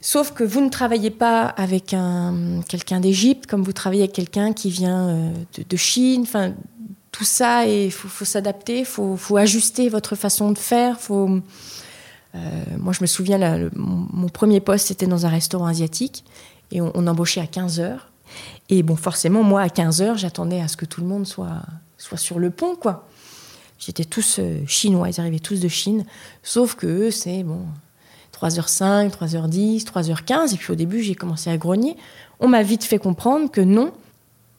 Sauf 0.01 0.33
que 0.33 0.43
vous 0.43 0.61
ne 0.61 0.69
travaillez 0.69 1.09
pas 1.09 1.45
avec 1.47 1.95
un 1.95 2.61
quelqu'un 2.69 2.99
d'Égypte 2.99 3.47
comme 3.47 3.63
vous 3.63 3.73
travaillez 3.73 4.03
avec 4.03 4.13
quelqu'un 4.13 4.53
qui 4.53 4.69
vient 4.69 5.33
de, 5.67 5.77
Chine. 5.77 6.21
Enfin, 6.21 6.53
tout 7.11 7.23
ça, 7.23 7.65
il 7.65 7.91
faut, 7.91 8.23
s'adapter, 8.23 8.79
il 8.81 8.85
faut, 8.85 9.37
ajuster 9.37 9.89
votre 9.89 10.15
façon 10.15 10.51
de 10.51 10.59
faire. 10.59 10.99
Faut, 10.99 11.27
moi, 12.77 12.93
je 12.93 13.01
me 13.01 13.07
souviens, 13.07 13.69
mon, 13.73 14.29
premier 14.29 14.59
poste, 14.59 14.89
c'était 14.89 15.07
dans 15.07 15.25
un 15.25 15.29
restaurant 15.29 15.65
asiatique 15.65 16.23
et 16.71 16.81
on, 16.81 16.91
on 16.93 17.07
embauchait 17.07 17.41
à 17.41 17.47
15 17.47 17.79
heures. 17.79 18.11
Et 18.69 18.83
bon, 18.83 18.95
forcément, 18.95 19.43
moi, 19.43 19.61
à 19.61 19.69
15 19.69 20.01
heures, 20.01 20.17
j'attendais 20.17 20.61
à 20.61 20.67
ce 20.67 20.77
que 20.77 20.85
tout 20.85 21.01
le 21.01 21.07
monde 21.07 21.25
soit, 21.25 21.61
sur 21.97 22.39
le 22.39 22.49
pont, 22.49 22.75
quoi. 22.75 23.07
J'étais 23.79 24.05
tous 24.05 24.39
euh, 24.39 24.59
chinois, 24.65 25.09
ils 25.09 25.19
arrivaient 25.19 25.39
tous 25.39 25.59
de 25.59 25.67
Chine. 25.67 26.05
Sauf 26.41 26.75
que 26.75 26.87
eux, 26.87 27.11
c'est 27.11 27.43
bon, 27.43 27.61
3h05, 28.33 29.11
3h10, 29.11 29.83
3h15. 29.83 30.53
Et 30.53 30.57
puis 30.57 30.71
au 30.71 30.75
début, 30.75 31.01
j'ai 31.01 31.15
commencé 31.15 31.49
à 31.49 31.57
grogner. 31.57 31.95
On 32.39 32.47
m'a 32.47 32.63
vite 32.63 32.83
fait 32.83 32.99
comprendre 32.99 33.51
que 33.51 33.61
non, 33.61 33.93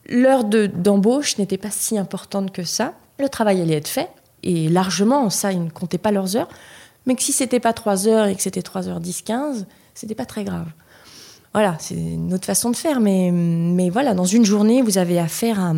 l'heure 0.07 0.43
d'embauche 0.45 1.37
n'était 1.37 1.57
pas 1.57 1.71
si 1.71 1.97
importante 1.97 2.51
que 2.51 2.63
ça. 2.63 2.93
Le 3.19 3.29
travail 3.29 3.61
allait 3.61 3.75
être 3.75 3.87
fait. 3.87 4.09
Et 4.43 4.69
largement, 4.69 5.29
ça, 5.29 5.51
ils 5.51 5.63
ne 5.63 5.69
comptaient 5.69 5.97
pas 5.97 6.11
leurs 6.11 6.35
heures. 6.37 6.49
Mais 7.05 7.15
que 7.15 7.23
si 7.23 7.33
c'était 7.33 7.59
pas 7.59 7.73
3 7.73 8.07
heures 8.07 8.27
et 8.27 8.35
que 8.35 8.41
c'était 8.41 8.61
3h10, 8.61 9.23
15, 9.23 9.65
c'était 9.93 10.15
pas 10.15 10.25
très 10.25 10.43
grave. 10.43 10.67
Voilà, 11.53 11.77
c'est 11.79 11.95
une 11.95 12.33
autre 12.33 12.45
façon 12.45 12.69
de 12.69 12.75
faire. 12.75 12.99
Mais, 12.99 13.31
mais 13.31 13.89
voilà, 13.89 14.13
dans 14.13 14.25
une 14.25 14.45
journée, 14.45 14.81
vous 14.81 14.97
avez 14.97 15.19
affaire 15.19 15.59
à 15.59 15.73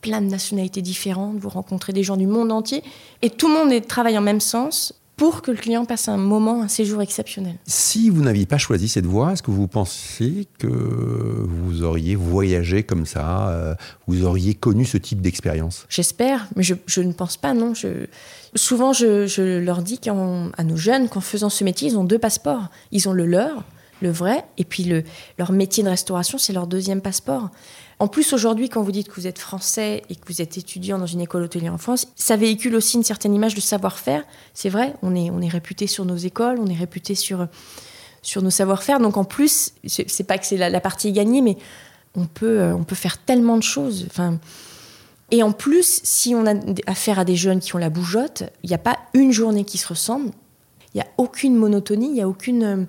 plein 0.00 0.20
de 0.20 0.26
nationalités 0.26 0.82
différentes, 0.82 1.38
vous 1.38 1.48
rencontrez 1.48 1.92
des 1.92 2.02
gens 2.02 2.16
du 2.16 2.26
monde 2.26 2.50
entier, 2.50 2.82
et 3.22 3.30
tout 3.30 3.48
le 3.48 3.54
monde 3.54 3.86
travaille 3.86 4.18
en 4.18 4.22
même 4.22 4.40
sens 4.40 4.94
pour 5.16 5.42
que 5.42 5.52
le 5.52 5.56
client 5.56 5.84
passe 5.84 6.08
un 6.08 6.16
moment, 6.16 6.62
un 6.62 6.68
séjour 6.68 7.00
exceptionnel. 7.00 7.54
Si 7.66 8.10
vous 8.10 8.22
n'aviez 8.22 8.46
pas 8.46 8.58
choisi 8.58 8.88
cette 8.88 9.06
voie, 9.06 9.32
est-ce 9.32 9.42
que 9.42 9.52
vous 9.52 9.68
pensez 9.68 10.48
que 10.58 10.66
vous 10.66 11.84
auriez 11.84 12.16
voyagé 12.16 12.82
comme 12.82 13.06
ça, 13.06 13.50
euh, 13.50 13.74
vous 14.08 14.24
auriez 14.24 14.54
connu 14.54 14.84
ce 14.84 14.96
type 14.96 15.20
d'expérience? 15.20 15.86
J'espère, 15.88 16.48
mais 16.56 16.64
je, 16.64 17.00
ne 17.00 17.12
pense 17.12 17.36
pas, 17.36 17.54
non. 17.54 17.72
Je, 17.74 18.06
souvent, 18.56 18.92
je, 18.92 19.60
leur 19.60 19.82
dis 19.82 20.00
à 20.08 20.64
nos 20.64 20.76
jeunes 20.76 21.08
qu'en 21.08 21.20
faisant 21.20 21.50
ce 21.50 21.62
métier, 21.62 21.90
ils 21.90 21.96
ont 21.96 22.04
deux 22.04 22.18
passeports. 22.18 22.70
Ils 22.90 23.08
ont 23.08 23.12
le 23.12 23.26
leur, 23.26 23.64
le 24.02 24.10
vrai, 24.10 24.44
et 24.58 24.64
puis 24.64 24.84
le, 24.84 25.04
leur 25.38 25.52
métier 25.52 25.82
de 25.82 25.88
restauration, 25.88 26.38
c'est 26.38 26.52
leur 26.52 26.66
deuxième 26.66 27.00
passeport. 27.00 27.50
En 27.98 28.08
plus, 28.08 28.32
aujourd'hui, 28.32 28.68
quand 28.68 28.82
vous 28.82 28.90
dites 28.90 29.08
que 29.08 29.14
vous 29.14 29.28
êtes 29.28 29.38
français 29.38 30.02
et 30.10 30.16
que 30.16 30.26
vous 30.26 30.42
êtes 30.42 30.58
étudiant 30.58 30.98
dans 30.98 31.06
une 31.06 31.20
école 31.20 31.44
hôtelière 31.44 31.72
en 31.72 31.78
France, 31.78 32.08
ça 32.16 32.36
véhicule 32.36 32.74
aussi 32.74 32.96
une 32.96 33.04
certaine 33.04 33.32
image 33.32 33.54
de 33.54 33.60
savoir-faire. 33.60 34.24
C'est 34.54 34.68
vrai, 34.68 34.94
on 35.02 35.14
est, 35.14 35.48
réputé 35.48 35.86
sur 35.86 36.04
nos 36.04 36.16
écoles, 36.16 36.58
on 36.58 36.66
est 36.66 36.74
réputé 36.74 37.14
sur, 37.14 37.46
nos 38.40 38.50
savoir-faire. 38.50 38.98
Donc 38.98 39.16
en 39.16 39.24
plus, 39.24 39.72
c'est 39.86 40.26
pas 40.26 40.36
que 40.38 40.46
c'est 40.46 40.56
la, 40.56 40.80
partie 40.80 41.08
est 41.08 41.12
gagnée, 41.12 41.42
mais 41.42 41.56
on 42.16 42.26
peut, 42.26 42.60
euh, 42.60 42.76
faire 42.92 43.18
tellement 43.18 43.56
de 43.56 43.62
choses. 43.62 44.08
Et 45.30 45.42
en 45.42 45.52
plus, 45.52 46.00
si 46.02 46.34
on 46.34 46.44
a 46.46 46.54
affaire 46.86 47.18
à 47.18 47.24
des 47.24 47.36
jeunes 47.36 47.60
qui 47.60 47.74
ont 47.76 47.78
la 47.78 47.88
bougeotte, 47.88 48.42
il 48.64 48.68
n'y 48.68 48.74
a 48.74 48.78
pas 48.78 48.98
une 49.14 49.32
journée 49.32 49.64
qui 49.64 49.78
se 49.78 49.86
ressemble. 49.86 50.30
Il 50.92 50.98
n'y 50.98 51.02
a 51.02 51.08
aucune 51.18 51.56
monotonie, 51.56 52.08
il 52.08 52.14
n'y 52.14 52.20
a 52.20 52.28
aucune 52.28 52.62
euh, 52.64 52.84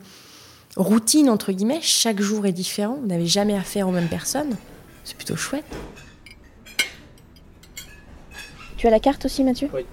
routine, 0.76 1.30
entre 1.30 1.52
guillemets. 1.52 1.82
Chaque 1.82 2.22
jour 2.22 2.46
est 2.46 2.52
différent. 2.52 2.98
Vous 3.02 3.08
n'avez 3.08 3.28
jamais 3.28 3.56
affaire 3.56 3.88
aux 3.88 3.92
mêmes 3.92 4.10
personnes. 4.10 4.56
C'est 5.04 5.16
plutôt 5.16 5.36
chouette. 5.36 5.66
Tu 8.78 8.88
as 8.88 8.90
la 8.90 9.00
carte 9.00 9.26
aussi, 9.26 9.44
Mathieu? 9.44 9.70
Oui. 9.74 9.86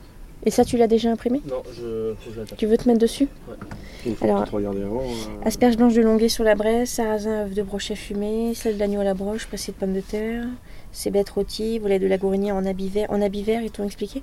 Et 0.45 0.51
ça, 0.51 0.65
tu 0.65 0.79
l'as 0.79 0.87
déjà 0.87 1.11
imprimé? 1.11 1.43
Non, 1.47 1.63
je, 1.77 2.15
faut 2.19 2.31
que 2.31 2.55
Tu 2.55 2.67
veux 2.67 2.79
te 2.79 2.89
mettre 2.89 2.99
dessus? 2.99 3.29
Ouais. 3.47 4.17
Alors, 4.23 4.43
avant, 4.43 4.59
euh... 4.59 5.45
asperges 5.45 5.77
blanches 5.77 5.93
de 5.93 6.01
longuet 6.01 6.31
sur 6.31 6.45
la 6.45 6.55
braise, 6.55 6.89
sarrasin 6.89 7.45
œuf 7.45 7.53
de 7.53 7.63
brochet 7.63 7.95
fumé, 7.95 8.55
sel 8.55 8.79
d'agneau 8.79 9.01
à 9.01 9.05
la 9.05 9.13
broche, 9.13 9.47
pressé 9.47 9.73
de 9.73 9.77
pommes 9.77 9.93
de 9.93 10.01
terre, 10.01 10.47
cébettes 10.93 11.29
rôties, 11.29 11.79
volet 11.79 11.99
de 11.99 12.07
la 12.07 12.17
gourinière 12.17 12.57
en 12.57 12.65
habit 12.65 12.89
vert. 12.89 13.11
En 13.11 13.21
habit 13.21 13.43
vert, 13.43 13.61
ils 13.61 13.71
t'ont 13.71 13.85
expliqué? 13.85 14.23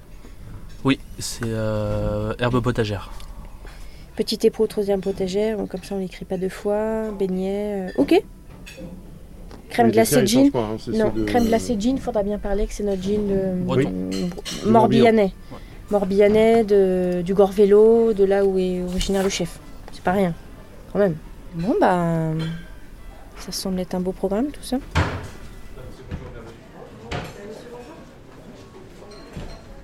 Oui, 0.84 1.00
c'est 1.20 1.46
euh, 1.46 2.34
herbe 2.40 2.60
potagère. 2.62 3.12
Petit 4.18 4.40
éperon 4.48 4.66
troisième 4.66 5.00
potagère, 5.00 5.58
comme 5.70 5.84
ça 5.84 5.96
on 5.96 6.00
n'écrit 6.00 6.26
pas 6.26 6.38
deux 6.38 6.50
fois, 6.50 7.12
beignet. 7.18 7.88
Euh, 7.88 8.02
ok, 8.02 8.22
Crème 9.70 9.92
glacée 9.92 10.26
jean. 10.26 10.50
Hein, 10.56 10.78
non, 10.94 11.14
crème 11.26 11.46
glacée 11.46 11.78
jean, 11.80 11.98
faudra 12.00 12.24
bien 12.24 12.40
parler 12.40 12.66
que 12.66 12.74
c'est 12.74 12.84
notre 12.84 13.04
jean 13.04 13.28
de 13.28 14.70
Morbihanais. 14.70 15.34
Morbihanais, 15.92 16.64
de, 16.64 17.22
du 17.24 17.34
Gorvélo, 17.34 18.14
de 18.14 18.24
là 18.24 18.44
où 18.44 18.58
est 18.58 18.82
originaire 18.82 19.24
le 19.24 19.30
chef. 19.30 19.60
C'est 19.94 20.04
pas 20.04 20.14
rien, 20.14 20.34
quand 20.92 21.00
même. 21.00 21.16
Bon, 21.54 21.76
bah. 21.80 22.32
Ça 23.40 23.52
semble 23.52 23.80
être 23.80 23.94
un 23.94 24.00
beau 24.00 24.14
programme, 24.14 24.48
tout 24.48 24.64
ça. 24.64 24.78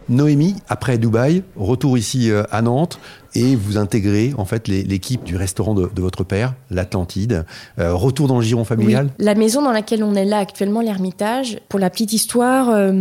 Noémie, 0.09 0.55
après 0.67 0.97
Dubaï, 0.97 1.43
retour 1.55 1.97
ici 1.97 2.29
euh, 2.29 2.43
à 2.51 2.61
Nantes 2.61 2.99
et 3.35 3.55
vous 3.55 3.77
intégrez 3.77 4.33
en 4.37 4.45
fait 4.45 4.67
l'équipe 4.67 5.23
du 5.23 5.35
restaurant 5.35 5.73
de, 5.73 5.89
votre 6.01 6.23
père, 6.23 6.53
l'Atlantide. 6.69 7.45
Euh, 7.79 7.93
retour 7.93 8.27
dans 8.27 8.37
le 8.37 8.43
giron 8.43 8.63
familial 8.63 9.09
La 9.19 9.35
maison 9.35 9.61
dans 9.61 9.71
laquelle 9.71 10.03
on 10.03 10.15
est 10.15 10.25
là 10.25 10.39
actuellement, 10.39 10.81
l'Ermitage, 10.81 11.59
pour 11.69 11.79
la 11.79 11.89
petite 11.89 12.13
histoire, 12.13 12.69
euh, 12.69 12.91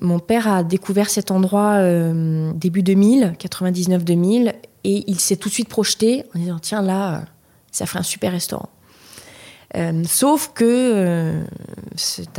mon 0.00 0.18
père 0.18 0.48
a 0.48 0.62
découvert 0.62 1.10
cet 1.10 1.30
endroit 1.30 1.80
début 2.54 2.82
2000, 2.82 3.34
99-2000, 3.38 4.54
et 4.84 5.04
il 5.06 5.20
s'est 5.20 5.36
tout 5.36 5.48
de 5.48 5.54
suite 5.54 5.68
projeté 5.68 6.24
en 6.34 6.38
disant 6.38 6.58
tiens 6.60 6.82
là, 6.82 7.24
ça 7.70 7.86
ferait 7.86 8.00
un 8.00 8.04
super 8.04 8.32
restaurant. 8.32 8.68
Euh, 9.74 10.02
sauf 10.06 10.52
que 10.54 10.64
euh, 10.64 11.44
cet 11.96 12.38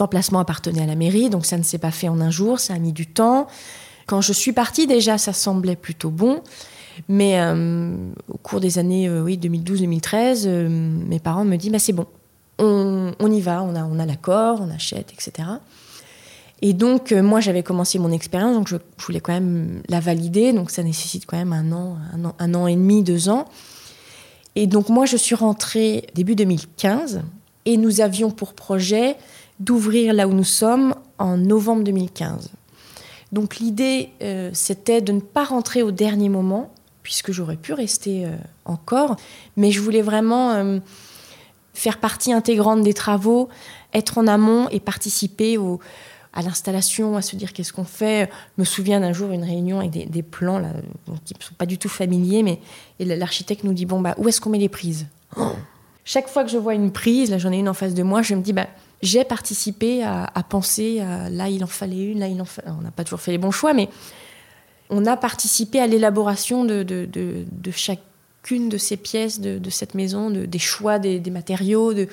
emplacement 0.00 0.40
appartenait 0.40 0.82
à 0.82 0.86
la 0.86 0.96
mairie, 0.96 1.30
donc 1.30 1.46
ça 1.46 1.58
ne 1.58 1.62
s'est 1.62 1.78
pas 1.78 1.90
fait 1.90 2.08
en 2.08 2.20
un 2.20 2.30
jour, 2.30 2.58
ça 2.58 2.74
a 2.74 2.78
mis 2.78 2.92
du 2.92 3.06
temps. 3.06 3.46
Quand 4.06 4.20
je 4.20 4.32
suis 4.32 4.52
partie, 4.52 4.86
déjà, 4.86 5.18
ça 5.18 5.32
semblait 5.32 5.76
plutôt 5.76 6.10
bon. 6.10 6.42
Mais 7.08 7.40
euh, 7.40 7.96
au 8.28 8.38
cours 8.38 8.60
des 8.60 8.78
années 8.78 9.10
oui, 9.10 9.36
2012-2013, 9.36 10.48
mes 10.48 11.18
parents 11.18 11.44
me 11.44 11.56
disent 11.56 11.72
bah, 11.72 11.78
c'est 11.80 11.92
bon, 11.92 12.06
on, 12.58 13.32
y 13.32 13.40
va, 13.40 13.62
on 13.62 13.74
a, 13.74 13.84
on 13.84 13.98
a 13.98 14.06
l'accord, 14.06 14.60
on 14.60 14.70
achète, 14.70 15.12
etc. 15.12 15.48
Et 16.62 16.72
donc, 16.72 17.10
moi, 17.10 17.40
j'avais 17.40 17.64
commencé 17.64 17.98
mon 17.98 18.12
expérience, 18.12 18.54
donc 18.54 18.68
je, 18.68 18.76
voulais 19.04 19.20
quand 19.20 19.32
même 19.32 19.82
la 19.88 19.98
valider. 19.98 20.52
Donc, 20.52 20.70
ça 20.70 20.84
nécessite 20.84 21.26
quand 21.26 21.36
même 21.36 21.52
un 21.52 21.72
an, 21.72 21.96
un 22.12 22.24
an, 22.24 22.34
un 22.38 22.54
an 22.54 22.66
et 22.68 22.76
demi, 22.76 23.02
deux 23.02 23.28
ans. 23.28 23.46
Et 24.56 24.66
donc 24.66 24.88
moi, 24.88 25.04
je 25.06 25.16
suis 25.16 25.34
rentrée 25.34 26.06
début 26.14 26.34
2015 26.34 27.22
et 27.64 27.76
nous 27.76 28.00
avions 28.00 28.30
pour 28.30 28.54
projet 28.54 29.16
d'ouvrir 29.60 30.14
là 30.14 30.28
où 30.28 30.32
nous 30.32 30.44
sommes 30.44 30.94
en 31.18 31.36
novembre 31.36 31.84
2015. 31.84 32.50
Donc 33.32 33.56
l'idée, 33.56 34.10
euh, 34.22 34.50
c'était 34.52 35.00
de 35.00 35.12
ne 35.12 35.20
pas 35.20 35.44
rentrer 35.44 35.82
au 35.82 35.90
dernier 35.90 36.28
moment, 36.28 36.72
puisque 37.02 37.32
j'aurais 37.32 37.56
pu 37.56 37.72
rester 37.72 38.26
euh, 38.26 38.36
encore, 38.64 39.16
mais 39.56 39.70
je 39.70 39.80
voulais 39.80 40.02
vraiment 40.02 40.52
euh, 40.52 40.78
faire 41.72 41.98
partie 41.98 42.32
intégrante 42.32 42.82
des 42.82 42.94
travaux, 42.94 43.48
être 43.92 44.18
en 44.18 44.26
amont 44.26 44.68
et 44.70 44.80
participer 44.80 45.58
à 46.32 46.42
l'installation, 46.42 47.16
à 47.16 47.22
se 47.22 47.36
dire 47.36 47.52
qu'est-ce 47.52 47.72
qu'on 47.72 47.84
fait. 47.84 48.30
Je 48.56 48.62
me 48.62 48.64
souviens 48.64 49.00
d'un 49.00 49.12
jour 49.12 49.30
une 49.32 49.44
réunion 49.44 49.80
avec 49.80 50.10
des, 50.10 50.22
plans 50.22 50.58
là, 50.58 50.72
qui 51.24 51.34
ne 51.34 51.42
sont 51.42 51.54
pas 51.54 51.66
du 51.66 51.78
tout 51.78 51.88
familiers, 51.88 52.42
mais 52.42 52.60
l'architecte 53.00 53.64
nous 53.64 53.72
dit 53.72 53.86
bon 53.86 54.00
bah 54.00 54.14
où 54.18 54.28
est-ce 54.28 54.40
qu'on 54.40 54.50
met 54.50 54.58
les 54.58 54.68
prises? 54.68 55.06
Chaque 56.04 56.28
fois 56.28 56.44
que 56.44 56.50
je 56.50 56.58
vois 56.58 56.74
une 56.74 56.92
prise, 56.92 57.30
là 57.30 57.38
j'en 57.38 57.52
ai 57.52 57.58
une 57.58 57.68
en 57.68 57.74
face 57.74 57.94
de 57.94 58.02
moi, 58.02 58.22
je 58.22 58.34
me 58.34 58.42
dis 58.42 58.52
bah 58.52 58.66
j'ai 59.02 59.24
participé 59.24 60.02
à, 60.02 60.30
penser 60.48 61.00
à, 61.00 61.28
là 61.28 61.48
il 61.48 61.62
en 61.62 61.68
fallait 61.68 62.04
une, 62.04 62.20
là 62.20 62.28
il 62.28 62.40
en. 62.40 62.46
On 62.66 62.82
n'a 62.82 62.90
pas 62.90 63.04
toujours 63.04 63.20
fait 63.20 63.32
les 63.32 63.38
bons 63.38 63.50
choix, 63.50 63.74
mais 63.74 63.88
on 64.90 65.06
a 65.06 65.16
participé 65.16 65.80
à 65.80 65.86
l'élaboration 65.86 66.64
de, 66.64 66.82
de, 66.82 67.06
de, 67.10 67.70
chacune 67.70 68.68
de 68.68 68.78
ces 68.78 68.96
pièces 68.96 69.40
de, 69.40 69.70
cette 69.70 69.94
maison, 69.94 70.30
des 70.30 70.58
choix 70.58 70.98
des, 70.98 71.20
matériaux, 71.30 71.94
de 71.94 72.08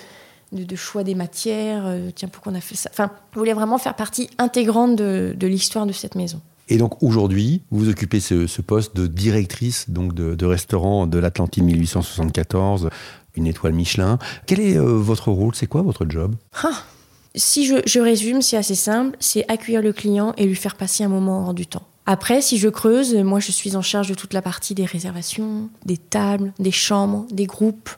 de, 0.52 0.76
choix 0.76 1.04
des 1.04 1.16
matières. 1.16 1.84
Euh, 1.86 2.10
tiens, 2.14 2.28
pourquoi 2.28 2.52
on 2.52 2.56
a 2.56 2.62
fait 2.62 2.76
ça? 2.76 2.90
Enfin, 2.92 3.12
je 3.34 3.40
voulais 3.40 3.54
vraiment 3.54 3.78
faire 3.78 3.96
partie 3.96 4.30
intégrante 4.38 4.96
de, 4.96 5.48
l'histoire 5.48 5.86
de 5.86 5.94
cette 5.94 6.16
maison. 6.16 6.42
Et 6.68 6.78
donc 6.78 7.02
aujourd'hui, 7.04 7.62
vous 7.72 7.90
occupez 7.90 8.20
ce, 8.20 8.62
poste 8.62 8.96
de 8.96 9.08
directrice 9.08 9.90
donc 9.90 10.14
de, 10.14 10.46
restaurant 10.46 11.08
de 11.08 11.20
l'Atlantide 11.20 11.64
1874, 11.64 12.90
une 13.36 13.48
étoile 13.48 13.74
Michelin. 13.74 14.18
Quel 14.46 14.60
est 14.60 14.78
euh, 14.78 14.98
votre 14.98 15.32
rôle? 15.32 15.56
C'est 15.56 15.68
quoi 15.68 15.82
votre 15.82 16.06
job? 16.10 16.36
Ah, 16.64 16.84
Si 17.36 17.66
je, 17.66 18.00
résume, 18.00 18.42
c'est 18.42 18.58
assez 18.58 18.76
simple 18.76 19.16
c'est 19.20 19.50
accueillir 19.50 19.82
le 19.82 19.94
client 19.94 20.34
et 20.38 20.46
lui 20.46 20.56
faire 20.56 20.76
passer 20.76 21.04
un 21.04 21.08
moment 21.10 21.46
hors 21.46 21.54
du 21.54 21.66
temps. 21.66 21.88
Après, 22.06 22.42
si 22.42 22.58
je 22.58 22.68
creuse, 22.68 23.16
moi 23.16 23.40
je 23.40 23.52
suis 23.52 23.76
en 23.76 23.82
charge 23.82 24.10
de 24.10 24.16
toute 24.16 24.34
la 24.34 24.42
partie 24.42 24.74
des 24.74 24.86
réservations, 24.86 25.70
des 25.86 25.98
tables, 25.98 26.52
des 26.60 26.72
chambres, 26.72 27.26
des 27.32 27.46
groupes, 27.46 27.90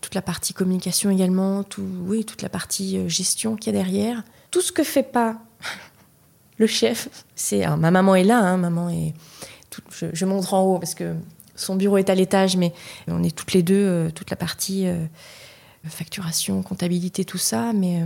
toute 0.00 0.14
la 0.14 0.22
partie 0.22 0.52
communication 0.52 1.10
également, 1.10 1.62
tout, 1.62 1.86
oui, 2.06 2.24
toute 2.24 2.42
la 2.42 2.48
partie 2.48 2.98
euh, 2.98 3.08
gestion 3.08 3.56
qu'il 3.56 3.72
y 3.72 3.76
a 3.76 3.82
derrière. 3.82 4.22
Tout 4.50 4.60
ce 4.60 4.72
que 4.72 4.82
fait 4.82 5.02
pas 5.02 5.36
le 6.58 6.66
chef, 6.66 7.08
c'est 7.36 7.66
ma 7.76 7.90
maman 7.90 8.14
est 8.16 8.24
là, 8.24 8.40
hein, 8.40 8.56
maman 8.56 8.90
est, 8.90 9.14
je, 10.12 10.24
montre 10.24 10.54
en 10.54 10.62
haut 10.62 10.78
parce 10.78 10.94
que 10.94 11.14
son 11.58 11.76
bureau 11.76 11.98
est 11.98 12.10
à 12.10 12.14
l'étage, 12.14 12.56
mais 12.56 12.72
on 13.06 13.22
est 13.22 13.34
toutes 13.34 13.52
les 13.52 13.62
deux, 13.62 13.74
euh, 13.74 14.10
toute 14.10 14.30
la 14.30 14.36
partie 14.36 14.86
euh, 14.86 15.04
facturation, 15.86 16.62
comptabilité, 16.62 17.24
tout 17.24 17.38
ça, 17.38 17.72
mais 17.74 18.02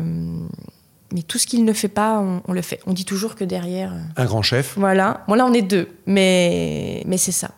mais 1.13 1.23
tout 1.23 1.37
ce 1.37 1.47
qu'il 1.47 1.65
ne 1.65 1.73
fait 1.75 1.89
pas, 1.89 2.25
on, 2.47 2.53
le 2.53 2.63
fait. 2.63 2.81
On 2.87 2.95
dit 2.95 3.05
toujours 3.05 3.35
que 3.35 3.45
derrière. 3.45 3.93
Un 4.17 4.25
grand 4.25 4.41
chef. 4.41 4.79
Voilà. 4.79 5.25
Bon 5.29 5.35
là, 5.35 5.45
on 5.47 5.53
est 5.53 5.63
deux, 5.63 5.89
mais 6.07 7.03
mais 7.07 7.19
c'est 7.19 7.33
ça. 7.33 7.51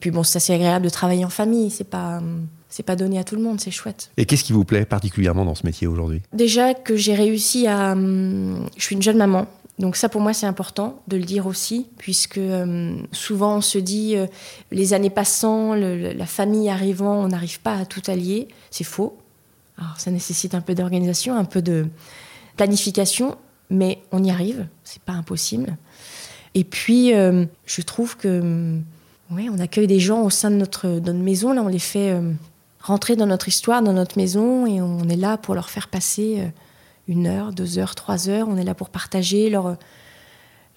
Puis 0.00 0.10
bon, 0.10 0.22
c'est 0.22 0.36
assez 0.36 0.52
agréable 0.52 0.84
de 0.84 0.90
travailler 0.90 1.24
en 1.24 1.30
famille. 1.30 1.70
C'est 1.70 1.88
pas 1.88 2.20
c'est 2.68 2.82
pas 2.82 2.96
donné 2.96 3.18
à 3.18 3.24
tout 3.24 3.34
le 3.34 3.42
monde, 3.42 3.60
c'est 3.60 3.70
chouette. 3.70 4.10
Et 4.16 4.26
qu'est-ce 4.26 4.44
qui 4.44 4.52
vous 4.52 4.64
plaît 4.64 4.84
particulièrement 4.84 5.44
dans 5.44 5.54
ce 5.54 5.64
métier 5.64 5.86
aujourd'hui? 5.86 6.20
Déjà 6.32 6.74
que 6.74 6.96
j'ai 6.96 7.14
réussi 7.14 7.66
à... 7.66 7.92
Hum, 7.92 8.66
je 8.76 8.82
suis 8.82 8.94
une 8.94 9.02
jeune 9.02 9.16
maman, 9.16 9.46
donc 9.78 9.96
ça 9.96 10.08
pour 10.08 10.20
moi 10.20 10.32
c'est 10.32 10.46
important 10.46 11.02
de 11.08 11.16
le 11.16 11.24
dire 11.24 11.46
aussi, 11.46 11.86
puisque 11.98 12.38
hum, 12.38 13.06
souvent 13.12 13.56
on 13.56 13.60
se 13.60 13.78
dit 13.78 14.16
euh, 14.16 14.26
les 14.70 14.92
années 14.92 15.10
passant, 15.10 15.74
la 15.74 16.26
famille 16.26 16.68
arrivant, 16.68 17.16
on 17.24 17.28
n'arrive 17.28 17.60
pas 17.60 17.74
à 17.74 17.86
tout 17.86 18.02
allier. 18.08 18.48
C'est 18.70 18.84
faux. 18.84 19.16
Alors 19.78 19.98
ça 19.98 20.10
nécessite 20.10 20.54
un 20.54 20.60
peu 20.60 20.74
d'organisation, 20.74 21.36
un 21.36 21.44
peu 21.44 21.62
de 21.62 21.86
planification, 22.56 23.36
mais 23.70 24.02
on 24.12 24.22
y 24.22 24.30
arrive, 24.30 24.66
c'est 24.84 25.02
pas 25.02 25.12
impossible. 25.12 25.76
Et 26.54 26.64
puis, 26.64 27.14
euh, 27.14 27.44
je 27.66 27.82
trouve 27.82 28.16
que 28.16 28.78
ouais, 29.30 29.48
on 29.50 29.58
accueille 29.58 29.86
des 29.86 30.00
gens 30.00 30.22
au 30.22 30.30
sein 30.30 30.50
de 30.50 30.56
notre, 30.56 30.88
de 30.88 31.12
notre 31.12 31.24
maison. 31.24 31.52
Là, 31.52 31.62
on 31.62 31.68
les 31.68 31.78
fait 31.78 32.10
euh, 32.10 32.32
rentrer 32.80 33.16
dans 33.16 33.26
notre 33.26 33.48
histoire, 33.48 33.82
dans 33.82 33.92
notre 33.92 34.18
maison, 34.18 34.66
et 34.66 34.80
on 34.80 35.08
est 35.08 35.16
là 35.16 35.36
pour 35.36 35.54
leur 35.54 35.70
faire 35.70 35.88
passer 35.88 36.40
euh, 36.40 36.48
une 37.08 37.26
heure, 37.26 37.52
deux 37.52 37.78
heures, 37.78 37.94
trois 37.94 38.28
heures. 38.28 38.46
On 38.48 38.56
est 38.56 38.64
là 38.64 38.74
pour 38.74 38.90
partager, 38.90 39.50
leur, 39.50 39.76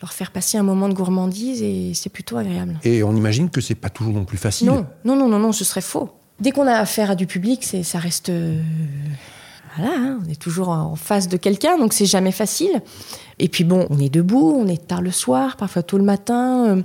leur 0.01 0.13
faire 0.13 0.31
passer 0.31 0.57
un 0.57 0.63
moment 0.63 0.89
de 0.89 0.93
gourmandise, 0.93 1.61
et 1.61 1.91
c'est 1.93 2.09
plutôt 2.09 2.37
agréable. 2.37 2.79
Et 2.83 3.03
on 3.03 3.15
imagine 3.15 3.49
que 3.49 3.61
c'est 3.61 3.75
pas 3.75 3.89
toujours 3.89 4.13
non 4.13 4.25
plus 4.25 4.37
facile. 4.37 4.67
Non, 4.67 4.85
non, 5.05 5.15
non, 5.15 5.27
non, 5.27 5.39
non, 5.39 5.51
ce 5.51 5.63
serait 5.63 5.81
faux. 5.81 6.09
Dès 6.39 6.51
qu'on 6.51 6.65
a 6.65 6.73
affaire 6.73 7.11
à 7.11 7.15
du 7.15 7.27
public, 7.27 7.63
c'est, 7.63 7.83
ça 7.83 7.99
reste. 7.99 8.29
euh, 8.29 8.59
voilà, 9.77 9.93
hein, 9.95 10.19
on 10.25 10.29
est 10.29 10.41
toujours 10.41 10.69
en 10.69 10.95
face 10.95 11.27
de 11.29 11.37
quelqu'un, 11.37 11.77
donc 11.77 11.93
c'est 11.93 12.05
jamais 12.05 12.31
facile. 12.31 12.81
Et 13.39 13.47
puis 13.47 13.63
bon, 13.63 13.85
on 13.89 13.99
est 13.99 14.09
debout, 14.09 14.53
on 14.57 14.67
est 14.67 14.87
tard 14.87 15.01
le 15.01 15.11
soir, 15.11 15.55
parfois 15.55 15.83
tôt 15.83 15.97
le 15.97 16.03
matin. 16.03 16.65
euh, 16.77 16.81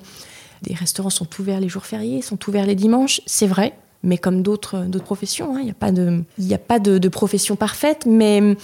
des 0.62 0.74
restaurants 0.74 1.10
sont 1.10 1.26
ouverts 1.38 1.60
les 1.60 1.68
jours 1.68 1.84
fériés, 1.84 2.22
sont 2.22 2.38
ouverts 2.48 2.66
les 2.66 2.74
dimanches, 2.74 3.20
c'est 3.26 3.46
vrai. 3.46 3.72
Mais 4.02 4.18
comme 4.18 4.42
d'autres, 4.42 4.84
d'autres 4.84 5.04
professions, 5.04 5.56
hein, 5.56 5.58
il 5.60 5.64
n'y 5.64 5.70
a 5.70 5.74
pas, 5.74 5.90
de, 5.90 6.22
y 6.38 6.54
a 6.54 6.58
pas 6.58 6.78
de, 6.78 6.98
de 6.98 7.08
profession 7.08 7.56
parfaite. 7.56 8.04
Mais 8.06 8.56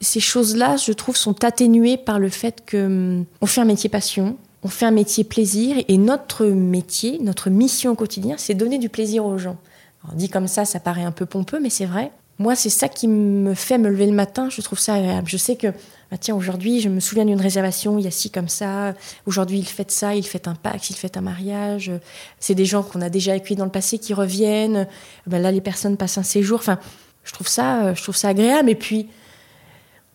ces 0.00 0.20
choses-là, 0.20 0.76
je 0.76 0.92
trouve, 0.92 1.16
sont 1.16 1.44
atténuées 1.44 1.96
par 1.96 2.18
le 2.18 2.28
fait 2.28 2.64
que 2.64 2.86
hum, 2.86 3.24
on 3.40 3.46
fait 3.46 3.60
un 3.60 3.66
métier 3.66 3.90
passion, 3.90 4.36
on 4.62 4.68
fait 4.68 4.86
un 4.86 4.90
métier 4.90 5.24
plaisir, 5.24 5.76
et 5.88 5.98
notre 5.98 6.46
métier, 6.46 7.18
notre 7.22 7.50
mission 7.50 7.92
au 7.92 7.94
quotidien, 7.94 8.36
c'est 8.38 8.54
donner 8.54 8.78
du 8.78 8.88
plaisir 8.88 9.24
aux 9.24 9.38
gens. 9.38 9.56
Alors, 10.04 10.16
dit 10.16 10.28
comme 10.28 10.48
ça, 10.48 10.64
ça 10.64 10.80
paraît 10.80 11.04
un 11.04 11.12
peu 11.12 11.26
pompeux, 11.26 11.60
mais 11.60 11.70
c'est 11.70 11.86
vrai. 11.86 12.10
Moi, 12.38 12.56
c'est 12.56 12.70
ça 12.70 12.88
qui 12.88 13.06
me 13.06 13.52
fait 13.52 13.76
me 13.76 13.90
lever 13.90 14.06
le 14.06 14.14
matin. 14.14 14.48
Je 14.48 14.62
trouve 14.62 14.78
ça 14.78 14.94
agréable. 14.94 15.28
Je 15.28 15.36
sais 15.36 15.56
que, 15.56 15.66
bah, 16.10 16.16
tiens, 16.18 16.34
aujourd'hui, 16.34 16.80
je 16.80 16.88
me 16.88 16.98
souviens 16.98 17.26
d'une 17.26 17.40
réservation, 17.40 17.98
il 17.98 18.04
y 18.06 18.08
a 18.08 18.10
ci 18.10 18.30
comme 18.30 18.48
ça. 18.48 18.94
Aujourd'hui, 19.26 19.58
il 19.58 19.66
fait 19.66 19.90
ça, 19.90 20.14
il 20.14 20.26
fait 20.26 20.48
un 20.48 20.54
Pax, 20.54 20.88
il 20.88 20.96
fait 20.96 21.18
un 21.18 21.20
mariage. 21.20 21.92
C'est 22.38 22.54
des 22.54 22.64
gens 22.64 22.82
qu'on 22.82 23.02
a 23.02 23.10
déjà 23.10 23.34
accueillis 23.34 23.56
dans 23.56 23.66
le 23.66 23.70
passé 23.70 23.98
qui 23.98 24.14
reviennent. 24.14 24.88
Ben 25.26 25.42
là, 25.42 25.52
les 25.52 25.60
personnes 25.60 25.98
passent 25.98 26.16
un 26.16 26.22
séjour. 26.22 26.60
Enfin, 26.60 26.78
je 27.24 27.32
trouve 27.34 27.48
ça, 27.48 27.84
euh, 27.84 27.94
je 27.94 28.02
trouve 28.02 28.16
ça 28.16 28.28
agréable. 28.28 28.70
Et 28.70 28.74
puis, 28.74 29.08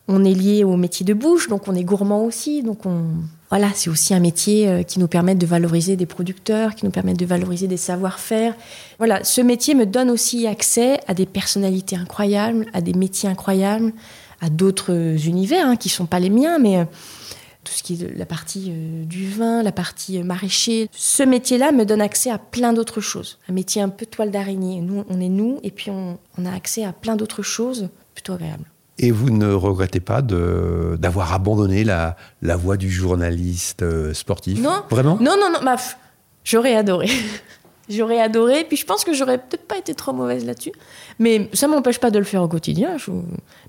on 0.08 0.24
est 0.24 0.34
lié 0.34 0.64
au 0.64 0.78
métier 0.78 1.06
de 1.06 1.14
bouche, 1.14 1.48
donc 1.48 1.68
on 1.68 1.76
est 1.76 1.84
gourmand 1.84 2.24
aussi. 2.24 2.62
Donc 2.62 2.86
on, 2.86 3.06
voilà, 3.50 3.70
c'est 3.74 3.90
aussi 3.90 4.14
un 4.14 4.20
métier 4.20 4.68
euh, 4.68 4.84
qui 4.84 5.00
nous 5.00 5.08
permet 5.08 5.36
de 5.36 5.46
valoriser 5.46 5.96
des 5.96 6.06
producteurs, 6.06 6.76
qui 6.76 6.86
nous 6.86 6.92
permet 6.92 7.14
de 7.14 7.26
valoriser 7.26 7.68
des 7.68 7.78
savoir-faire. 7.78 8.56
Voilà, 8.98 9.24
ce 9.24 9.42
métier 9.42 9.74
me 9.74 9.86
donne 9.86 10.10
aussi 10.10 10.48
accès 10.48 11.00
à 11.08 11.14
des 11.14 11.26
personnalités 11.26 11.96
incroyables, 11.96 12.66
à 12.74 12.82
des 12.82 12.94
métiers 12.94 13.30
incroyables, 13.30 13.94
à 14.42 14.50
d'autres 14.50 14.92
univers 15.26 15.68
hein, 15.68 15.76
qui 15.76 15.90
sont 15.90 16.06
pas 16.06 16.20
les 16.20 16.30
miens, 16.30 16.60
mais 16.60 16.78
euh, 16.78 16.86
tout 17.64 17.74
ce 17.74 17.82
qui 17.82 17.94
est 17.96 18.16
la 18.16 18.28
partie 18.28 18.68
euh, 18.70 19.06
du 19.06 19.28
vin, 19.28 19.64
la 19.64 19.72
partie 19.72 20.22
maraîcher. 20.22 20.88
Ce 20.92 21.24
métier-là 21.24 21.72
me 21.72 21.84
donne 21.84 22.02
accès 22.02 22.30
à 22.30 22.38
plein 22.38 22.74
d'autres 22.74 23.02
choses. 23.02 23.40
Un 23.50 23.54
métier 23.54 23.82
un 23.82 23.90
peu 23.90 24.06
toile 24.06 24.30
d'araignée. 24.30 24.82
Nous, 24.82 25.04
on 25.10 25.20
est 25.20 25.30
nous, 25.30 25.60
et 25.64 25.72
puis 25.72 25.90
on, 25.90 26.20
on 26.38 26.46
a 26.46 26.54
accès 26.54 26.84
à 26.84 26.94
plein 26.94 27.16
d'autres 27.16 27.42
choses 27.42 27.90
plutôt 28.14 28.34
agréables. 28.34 28.66
Et 28.98 29.12
vous 29.12 29.30
ne 29.30 29.52
regrettez 29.52 30.00
pas 30.00 30.22
d'avoir 30.22 31.34
abandonné 31.34 31.84
la, 31.84 32.16
la 32.42 32.56
voie 32.56 32.78
du 32.78 32.90
journaliste 32.90 33.82
euh, 33.84 34.14
sportif? 34.14 34.60
Non. 34.62 34.84
Vraiment? 34.90 35.18
Non, 35.20 35.36
non, 35.40 35.52
non, 35.52 35.60
bah, 35.64 35.76
j'aurais 36.44 36.76
adoré. 36.76 37.10
j'aurais 37.90 38.22
adoré, 38.22 38.64
puis 38.64 38.78
je 38.78 38.86
pense 38.86 39.04
que 39.04 39.14
j'aurais 39.14 39.38
peut-être 39.38 39.68
pas 39.68 39.78
été 39.78 39.94
trop 39.94 40.14
mauvaise 40.14 40.46
là-dessus. 40.46 40.72
Mais 41.20 41.50
ça 41.54 41.68
m'empêche 41.68 42.00
pas 42.00 42.12
de 42.12 42.20
le 42.20 42.26
faire 42.26 42.42
au 42.42 42.48
quotidien. 42.48 42.98
Je 42.98 43.12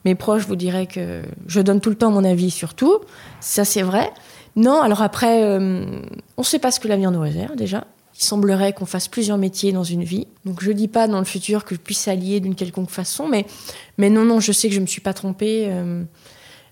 Mes 0.04 0.14
proches 0.14 0.46
vous 0.46 0.56
diraient 0.56 0.86
que 0.86 1.22
je 1.46 1.60
donne 1.60 1.80
tout 1.80 1.90
le 1.90 1.96
temps 1.96 2.10
mon 2.10 2.24
avis 2.24 2.50
sur 2.50 2.74
tout. 2.74 3.00
Ça, 3.40 3.64
c'est 3.64 3.82
vrai. 3.82 4.12
Non, 4.54 4.80
alors 4.80 5.02
après, 5.02 5.42
euh, 5.44 5.84
on 6.36 6.42
ne 6.42 6.46
sait 6.46 6.58
pas 6.58 6.70
ce 6.70 6.80
que 6.80 6.88
l'avenir 6.88 7.10
nous 7.10 7.20
réserve 7.20 7.56
déjà. 7.56 7.84
Il 8.18 8.24
semblerait 8.24 8.72
qu'on 8.72 8.86
fasse 8.86 9.08
plusieurs 9.08 9.38
métiers 9.38 9.72
dans 9.72 9.84
une 9.84 10.04
vie. 10.04 10.26
Donc 10.44 10.62
je 10.62 10.72
dis 10.72 10.88
pas 10.88 11.06
dans 11.06 11.18
le 11.18 11.24
futur 11.24 11.64
que 11.64 11.74
je 11.74 11.80
puisse 11.80 12.08
allier 12.08 12.40
d'une 12.40 12.54
quelconque 12.54 12.90
façon, 12.90 13.28
mais, 13.28 13.46
mais 13.98 14.10
non, 14.10 14.24
non, 14.24 14.40
je 14.40 14.52
sais 14.52 14.68
que 14.68 14.74
je 14.74 14.80
me 14.80 14.86
suis 14.86 15.02
pas 15.02 15.12
trompée. 15.12 15.66
euh, 15.68 16.04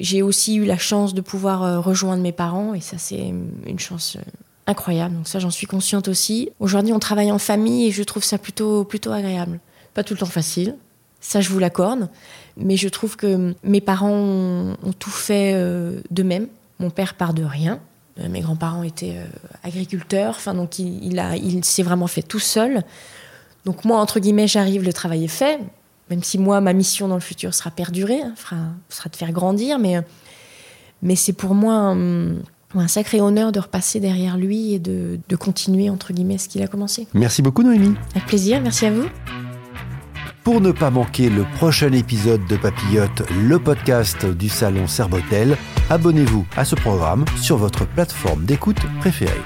j'ai 0.00 0.22
aussi 0.22 0.56
eu 0.56 0.64
la 0.64 0.78
chance 0.78 1.14
de 1.14 1.20
pouvoir 1.20 1.62
euh, 1.62 1.80
rejoindre 1.80 2.22
mes 2.22 2.32
parents, 2.32 2.74
et 2.74 2.80
ça, 2.80 2.98
c'est 2.98 3.32
une 3.66 3.78
chance 3.78 4.16
euh, 4.16 4.22
incroyable. 4.66 5.14
Donc 5.14 5.28
ça, 5.28 5.38
j'en 5.38 5.50
suis 5.50 5.66
consciente 5.66 6.08
aussi. 6.08 6.50
Aujourd'hui, 6.60 6.92
on 6.92 6.98
travaille 6.98 7.30
en 7.30 7.38
famille, 7.38 7.86
et 7.86 7.90
je 7.90 8.02
trouve 8.02 8.24
ça 8.24 8.38
plutôt, 8.38 8.84
plutôt 8.84 9.12
agréable. 9.12 9.60
Pas 9.94 10.02
tout 10.02 10.14
le 10.14 10.18
temps 10.18 10.26
facile, 10.26 10.76
ça, 11.20 11.40
je 11.40 11.48
vous 11.50 11.58
l'accorde. 11.58 12.08
Mais 12.56 12.76
je 12.76 12.88
trouve 12.88 13.16
que 13.16 13.54
mes 13.62 13.80
parents 13.80 14.10
ont, 14.10 14.76
ont 14.84 14.92
tout 14.92 15.10
fait 15.10 15.52
euh, 15.54 16.00
d'eux-mêmes. 16.10 16.48
Mon 16.80 16.90
père 16.90 17.14
part 17.14 17.34
de 17.34 17.44
rien. 17.44 17.80
Euh, 18.20 18.28
Mes 18.28 18.40
grands-parents 18.40 18.82
étaient 18.84 19.16
euh, 19.16 19.26
agriculteurs, 19.64 20.34
enfin 20.36 20.54
donc 20.54 20.78
il, 20.78 21.04
il 21.04 21.18
a, 21.18 21.36
il 21.36 21.64
s'est 21.64 21.82
vraiment 21.82 22.06
fait 22.06 22.22
tout 22.22 22.38
seul. 22.38 22.82
Donc 23.64 23.84
moi, 23.84 23.98
entre 23.98 24.20
guillemets, 24.20 24.46
j'arrive, 24.46 24.82
le 24.84 24.92
travail 24.92 25.24
est 25.24 25.28
fait, 25.28 25.58
même 26.10 26.22
si 26.22 26.38
moi, 26.38 26.60
ma 26.60 26.72
mission 26.72 27.08
dans 27.08 27.14
le 27.14 27.20
futur 27.20 27.54
sera 27.54 27.70
perdurée, 27.70 28.20
hein, 28.22 28.34
sera 28.88 29.08
de 29.08 29.16
faire 29.16 29.32
grandir, 29.32 29.78
mais, 29.78 30.00
mais 31.02 31.16
c'est 31.16 31.32
pour 31.32 31.54
moi 31.54 31.74
un, 31.74 32.34
un 32.74 32.88
sacré 32.88 33.20
honneur 33.20 33.52
de 33.52 33.60
repasser 33.60 34.00
derrière 34.00 34.36
lui 34.36 34.74
et 34.74 34.78
de, 34.78 35.18
de 35.28 35.36
continuer, 35.36 35.90
entre 35.90 36.12
guillemets, 36.12 36.38
ce 36.38 36.48
qu'il 36.48 36.62
a 36.62 36.68
commencé. 36.68 37.08
Merci 37.14 37.42
beaucoup 37.42 37.62
Noémie. 37.62 37.94
Avec 38.14 38.26
plaisir, 38.26 38.60
merci 38.60 38.86
à 38.86 38.90
vous. 38.90 39.08
Pour 40.44 40.60
ne 40.60 40.72
pas 40.72 40.90
manquer 40.90 41.30
le 41.30 41.44
prochain 41.56 41.90
épisode 41.92 42.44
de 42.46 42.56
Papillote, 42.56 43.22
le 43.40 43.58
podcast 43.58 44.26
du 44.26 44.50
salon 44.50 44.86
Serbotel, 44.86 45.56
abonnez-vous 45.88 46.44
à 46.54 46.66
ce 46.66 46.74
programme 46.74 47.24
sur 47.40 47.56
votre 47.56 47.86
plateforme 47.86 48.44
d'écoute 48.44 48.82
préférée. 49.00 49.40